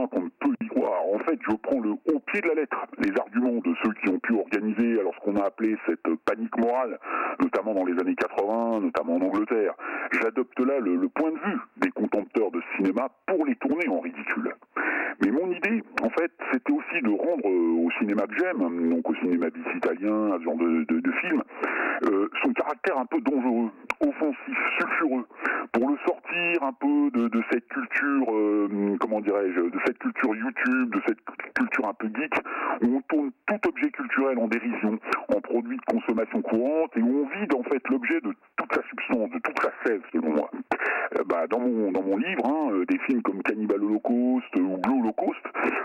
[0.07, 1.01] qu'on ne peut y croire.
[1.13, 4.09] En fait, je prends le haut pied de la lettre les arguments de ceux qui
[4.09, 6.99] ont pu organiser alors ce qu'on a appelé cette panique morale,
[7.39, 9.73] notamment dans les années 80, notamment en Angleterre.
[10.11, 14.53] J'adopte là le point de vue des contempteurs de cinéma pour les tourner en ridicule.
[15.21, 19.09] Mais mon idée, en fait, c'était aussi de rendre euh, au cinéma que j'aime, donc
[19.09, 21.41] au cinéma bis italien, à ce genre de, film,
[22.03, 23.71] euh, son caractère un peu dangereux,
[24.01, 25.25] offensif, sulfureux,
[25.71, 30.93] pour le sortir un peu de, cette culture, euh, comment dirais-je, de cette culture YouTube,
[30.93, 31.19] de cette
[31.53, 32.33] culture un peu geek,
[32.83, 34.99] où on tourne tout objet culturel en dérision,
[35.33, 38.83] en produit de consommation courante, et où on vide en fait l'objet de toute la
[38.89, 40.51] substance, de toute la sève, selon moi.
[41.17, 45.39] Euh, bah, dans, mon, livre, hein, euh, des films comme Cannibal Holocaust ou Blue Holocaust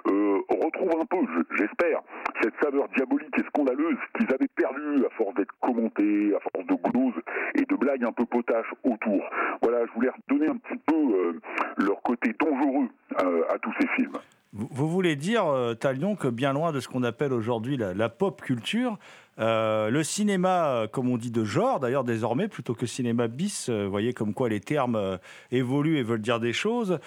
[0.08, 2.00] euh, retrouvent un peu, je- j'espère,
[2.42, 6.74] cette saveur diabolique et scandaleuse qu'ils avaient perdue à force d'être commentés, à force de
[6.90, 7.20] gloses
[7.54, 9.22] et de blagues un peu potaches autour.
[9.62, 11.40] Voilà, je voulais redonner un petit peu euh,
[11.78, 12.88] leur côté dangereux
[13.22, 14.16] euh, à tous ces films.
[14.52, 18.42] Vous, voulez dire, euh, Talion, que bien loin de ce qu'on appelle aujourd'hui la, pop
[18.42, 18.98] culture,
[19.38, 23.70] euh, le cinéma, euh, comme on dit de genre, d'ailleurs désormais, plutôt que cinéma bis,
[23.70, 25.18] vous voyez comme quoi les termes
[25.52, 26.98] évoluent et veulent dire des choses,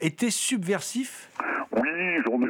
[0.00, 1.28] était subversif?
[1.72, 2.40] Oui, j'en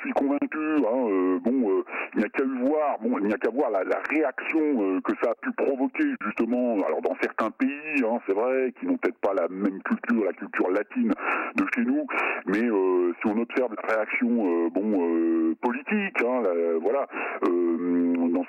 [0.00, 0.58] suis convaincu.
[0.58, 1.84] hein, euh, bon, euh,
[2.14, 5.12] il n'y a qu'à voir, bon, il n'y a qu'à voir la, réaction euh, que
[5.22, 6.76] ça a pu provoquer justement.
[6.86, 10.32] Alors dans certains pays, hein, c'est vrai, qui n'ont peut-être pas la même culture, la
[10.32, 11.12] culture latine
[11.56, 12.06] de chez nous,
[12.46, 16.42] mais si on observe la réaction, bon, politique, hein,
[16.80, 17.06] voilà,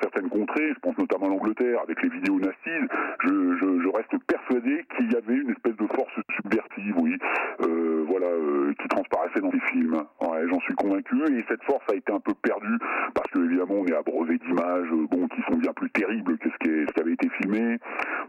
[0.01, 2.87] certaines contrées, je pense notamment à l'Angleterre avec les vidéos nasties,
[3.23, 7.17] je, reste persuadé qu'il y avait une espèce de force subversive, oui,
[7.61, 10.03] euh, voilà, euh, qui transparaissait dans les films.
[10.21, 11.15] J'en suis convaincu.
[11.31, 12.77] Et cette force a été un peu perdue
[13.13, 16.49] parce que évidemment on est abreuvé d'images, euh, bon, qui sont bien plus terribles que
[16.49, 17.77] ce qui, avait été filmé.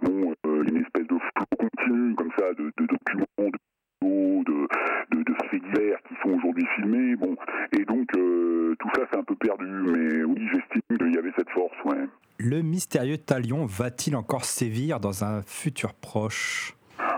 [0.03, 4.69] Bon, une espèce de flot continu comme ça de, documents, de, de,
[5.13, 7.17] de, de faits divers qui sont aujourd'hui filmés.
[7.17, 7.37] Bon,
[7.73, 9.67] et donc tout ça c'est un peu perdu.
[9.67, 11.77] Mais oui, j'estime qu'il y avait cette force.
[11.85, 12.07] Ouais.
[12.43, 16.75] Le mystérieux Talion va-t-il encore sévir dans un futur proche?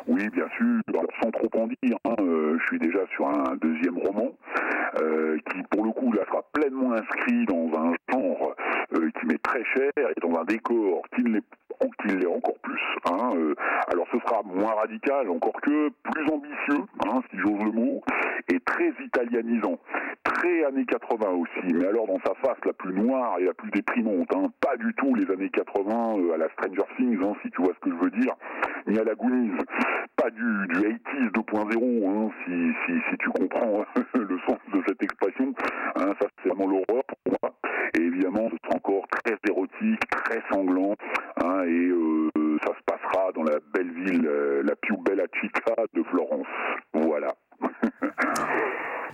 [0.08, 0.80] Oui, bien sûr.
[1.22, 4.32] Sans trop en dire, hein, euh, je suis déjà sur un deuxième roman
[5.00, 8.56] euh, qui, pour le coup, là, sera pleinement inscrit dans un genre
[8.96, 12.80] euh, qui m'est très cher et dans un décor qui l'est encore plus.
[13.06, 13.32] hein,
[13.92, 18.02] alors, ce sera moins radical, encore que plus ambitieux, hein, si j'ose le mot,
[18.52, 19.78] et très italianisant.
[20.92, 23.70] Très années 80 aussi, mais alors dans sa face la plus noire et la plus
[23.70, 24.28] déprimante.
[24.34, 27.62] hein, pas du tout les années 80 euh, à la Stranger Things, hein, si tu
[27.62, 28.34] vois ce que je veux dire,
[28.86, 29.56] ni à la Goonies.
[30.16, 33.84] Pas du, du 80s 2.0, hein, si, si, si tu comprends
[34.14, 35.54] le sens de cette expression.
[35.96, 37.54] Hein, ça, c'est vraiment l'horreur pour moi.
[37.98, 40.94] Et évidemment, ce encore très érotique, très sanglant.
[41.42, 45.74] hein, et euh, ça se passera dans la belle ville, euh, la più bella città
[45.94, 46.46] de Florence.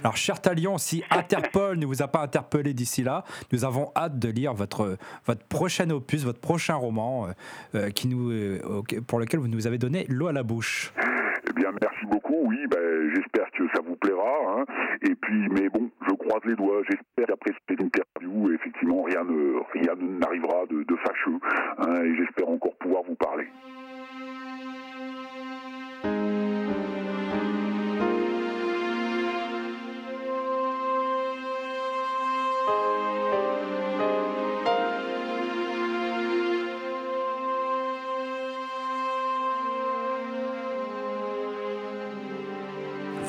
[0.02, 4.18] Alors, cher Talion, si Interpol ne vous a pas interpellé d'ici là, nous avons hâte
[4.18, 4.96] de lire votre,
[5.26, 7.30] votre prochain opus, votre prochain roman, euh,
[7.74, 8.60] euh, qui nous, euh,
[9.06, 10.92] pour lequel vous nous avez donné l'eau à la bouche.
[11.48, 12.36] Eh bien, merci beaucoup.
[12.44, 14.22] Oui, ben, j'espère que ça vous plaira.
[14.60, 14.64] hein.
[15.02, 16.82] Et puis, mais bon, je croise les doigts.
[16.88, 21.38] J'espère qu'après cette interview, effectivement, rien ne rien n'arrivera de, de fâcheux.
[21.78, 23.46] hein, et j'espère encore pouvoir vous parler.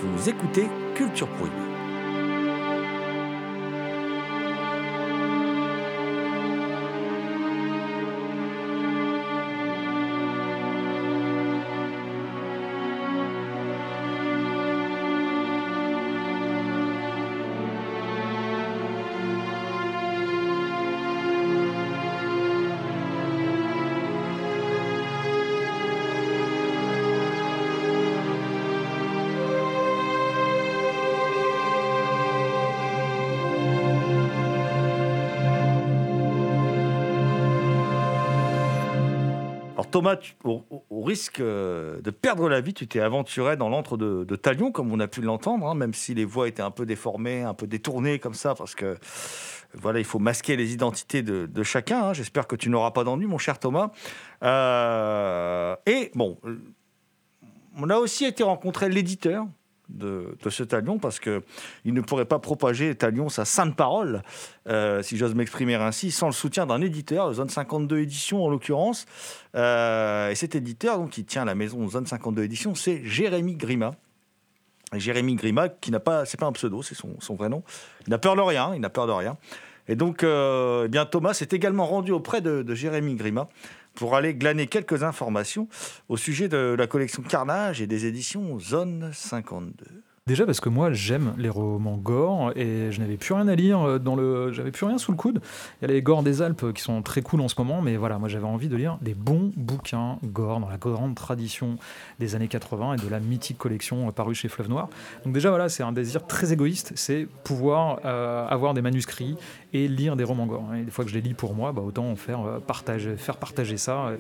[0.02, 1.79] Vous écoutez Culture Prohibée.
[40.00, 40.64] Thomas, au,
[41.04, 45.00] risque euh, de perdre la vie, tu t'es aventuré dans l'antre de, Talion, comme on
[45.02, 48.18] a pu l'entendre, hein, même si les voix étaient un peu déformées, un peu détournées
[48.18, 48.98] comme ça, parce que
[49.74, 52.02] voilà, il faut masquer les identités de, de chacun.
[52.02, 52.14] hein.
[52.14, 53.92] J'espère que tu n'auras pas d'ennui, mon cher Thomas.
[54.42, 56.62] Euh, et bon, euh,
[57.76, 59.48] on a aussi été rencontrer l'éditeur
[59.90, 61.44] de, ce Talion, parce que
[61.86, 64.24] il ne pourrait pas propager Talion sa sainte parole,
[64.68, 69.06] euh, si j'ose m'exprimer ainsi, sans le soutien d'un éditeur, Zone 52 Éditions en l'occurrence.
[69.56, 73.96] Euh, et cet éditeur, donc, qui tient la maison Zone 52 Éditions, c'est Jérémy Grima.
[74.94, 77.64] Jérémy Grima, qui n'a pas, c'est pas un pseudo, c'est son, son vrai nom.
[78.08, 79.38] Il n'a peur de rien, il n'a peur de rien.
[79.88, 83.50] Et donc, euh, eh bien, Thomas s'est également rendu auprès de, de Jérémy Grima
[84.00, 85.68] pour aller glaner quelques informations
[86.08, 89.86] au sujet de la collection Carnage et des éditions Zone 52.
[90.30, 93.82] Déjà parce que moi j'aime les romans gore et je n'avais plus rien à lire
[93.82, 95.42] euh, dans le j'avais plus rien sous le coude.
[95.82, 97.98] Il y a les gore des Alpes qui sont très cool en ce moment mais
[97.98, 101.78] voilà, moi j'avais envie de lire des bons bouquins gore dans la grande tradition
[102.20, 104.90] des années 80 et de la mythique collection euh, parue chez Fleuve Noir.
[105.26, 109.36] Donc déjà voilà, c'est un désir très égoïste, c'est pouvoir euh, avoir des manuscrits
[109.74, 110.76] et lire des romans gore.
[110.76, 113.78] Et des fois que je les lis pour moi, bah, autant faire partager faire partager
[113.78, 114.12] ça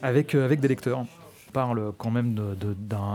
[0.00, 1.04] avec avec des lecteurs.
[1.52, 2.34] Parle quand même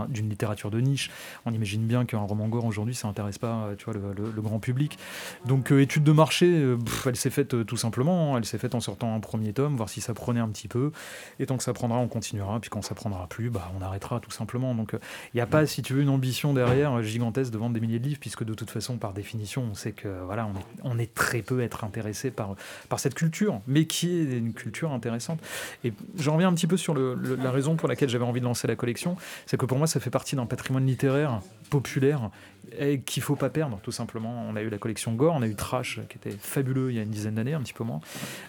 [0.08, 1.10] d'une littérature de niche.
[1.46, 4.58] On imagine bien qu'un roman gore aujourd'hui, ça intéresse pas euh, tu vois, le, grand
[4.58, 4.98] public.
[5.44, 8.36] Donc, euh, étude de marché, euh, elle s'est faite tout simplement.
[8.36, 10.92] Elle s'est faite en sortant un premier tome, voir si ça prenait un petit peu.
[11.38, 12.60] Et tant que ça prendra, on continuera.
[12.60, 14.74] Puis quand ça prendra plus, bah, on arrêtera tout simplement.
[14.74, 17.80] Donc, il n'y a pas, si tu veux, une ambition derrière gigantesque de vendre des
[17.80, 20.48] milliers de livres, puisque de toute façon, par définition, on sait que voilà,
[20.82, 22.54] on est, très peu être intéressé par,
[22.98, 25.40] cette culture, mais qui est une culture intéressante.
[25.84, 28.66] Et j'en reviens un petit peu sur la raison pour laquelle j'avais envie de lancer
[28.66, 29.16] la collection,
[29.46, 32.30] c'est que pour moi, ça fait partie d'un patrimoine littéraire populaire
[32.78, 34.44] et qu'il faut pas perdre, tout simplement.
[34.48, 36.98] On a eu la collection Gore, on a eu Trash, qui était fabuleux il y
[36.98, 38.00] a une dizaine d'années, un petit peu moins.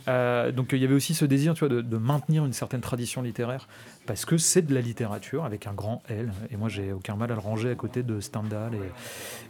[0.07, 2.81] Euh, donc il y avait aussi ce désir, tu vois, de, de maintenir une certaine
[2.81, 3.67] tradition littéraire,
[4.09, 6.31] parce que c'est de la littérature avec un grand L.
[6.49, 8.71] Et moi, j'ai aucun mal à le ranger à côté de Stendhal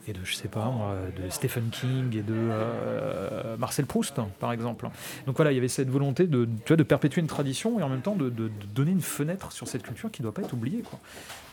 [0.05, 4.51] et, de, je sais pas, moi, de Stephen King et de euh, Marcel Proust, par
[4.51, 4.89] exemple.
[5.25, 7.83] Donc voilà, il y avait cette volonté de, tu vois, de perpétuer une tradition et
[7.83, 8.29] en même temps de,
[8.75, 10.83] donner une fenêtre sur cette culture qui ne doit pas être oubliée.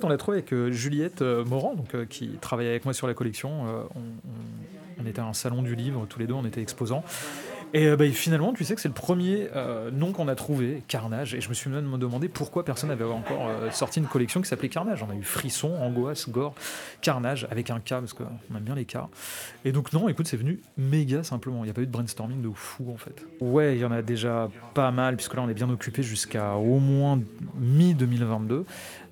[0.02, 3.14] On l'a trouvé avec euh, Juliette euh, Morand, donc, qui travaillait avec moi sur la
[3.14, 3.62] collection.
[3.94, 4.02] On, on-
[4.98, 7.04] on était à un salon du livre, tous les deux, on était exposants.
[7.74, 10.82] Et euh, bah, finalement, tu sais que c'est le premier euh, nom qu'on a trouvé,
[10.88, 11.34] Carnage.
[11.34, 14.48] Et je me suis même demandé pourquoi personne n'avait encore euh, sorti une collection qui
[14.48, 15.02] s'appelait Carnage.
[15.02, 16.54] On a eu Frisson, Angoisse, Gore,
[17.00, 18.98] Carnage, avec un K, parce qu'on aime bien les K.
[19.64, 21.64] Et donc, non, écoute, c'est venu méga simplement.
[21.64, 23.24] Il n'y a pas eu de brainstorming de fou, en fait.
[23.40, 26.54] Ouais, il y en a déjà pas mal, puisque là, on est bien occupé jusqu'à
[26.54, 27.20] au moins
[27.58, 28.64] mi-2022.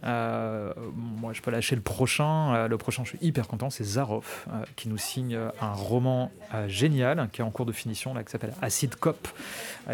[0.05, 2.55] Euh, moi, je peux lâcher le prochain.
[2.55, 6.31] Euh, le prochain, je suis hyper content, c'est Zaroff, euh, qui nous signe un roman
[6.69, 9.29] génial, qui est en cours de finition, là, qui s'appelle Acid Cop,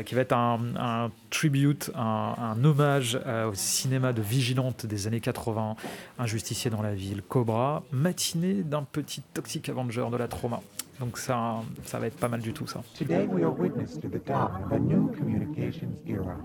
[0.05, 5.77] qui va être un, tribute, un, hommage au cinéma de vigilante des années 80,
[6.19, 10.61] un justicier dans la ville, Cobra, matinée d'un petit Toxic Avenger de la trauma.
[10.99, 12.83] Donc ça, ça va être pas mal du tout, ça.
[12.95, 16.37] Today we are witness to the dawn of a new communications era,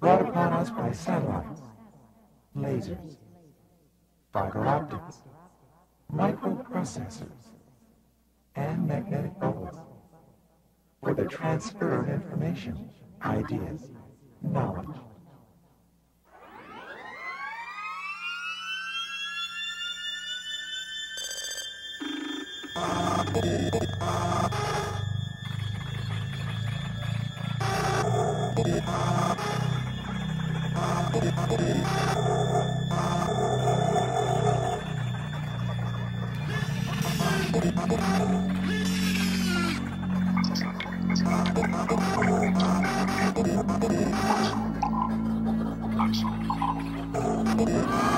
[0.00, 1.67] brought upon us by satellites,
[2.58, 3.16] lasers,
[4.32, 5.22] fiber optics,
[6.12, 7.54] microprocessors,
[8.56, 9.76] and magnetic bubbles.
[11.02, 12.90] For the transfer of information,
[13.22, 13.90] ideas,
[14.42, 14.96] knowledge.
[31.10, 31.32] C'était
[47.56, 48.17] Culture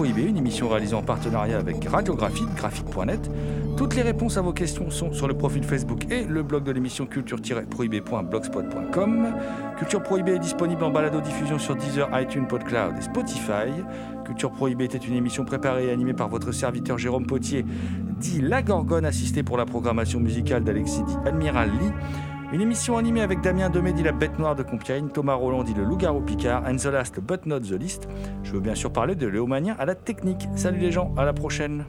[0.00, 3.30] Prohibée, une émission réalisée en partenariat avec Radiographite, graphique.net.
[3.76, 6.72] Toutes les réponses à vos questions sont sur le profil Facebook et le blog de
[6.72, 9.34] l'émission culture-prohibée.blogspot.com.
[9.76, 13.68] Culture Prohibée est disponible en balado-diffusion sur Deezer, iTunes, PodCloud et Spotify.
[14.24, 17.66] Culture Prohibée était une émission préparée et animée par votre serviteur Jérôme Potier,
[18.18, 21.92] dit La Gorgone, assisté pour la programmation musicale d'Alexis dit Admiral Lee.
[22.52, 25.84] Une émission animée avec Damien Demé La Bête Noire de Compiègne, Thomas Roland dit Le
[25.84, 28.08] Loup-Garou Picard, and the last but not the least.
[28.42, 30.48] Je veux bien sûr parler de Léo Magnien à la technique.
[30.56, 31.84] Salut les gens, à la prochaine.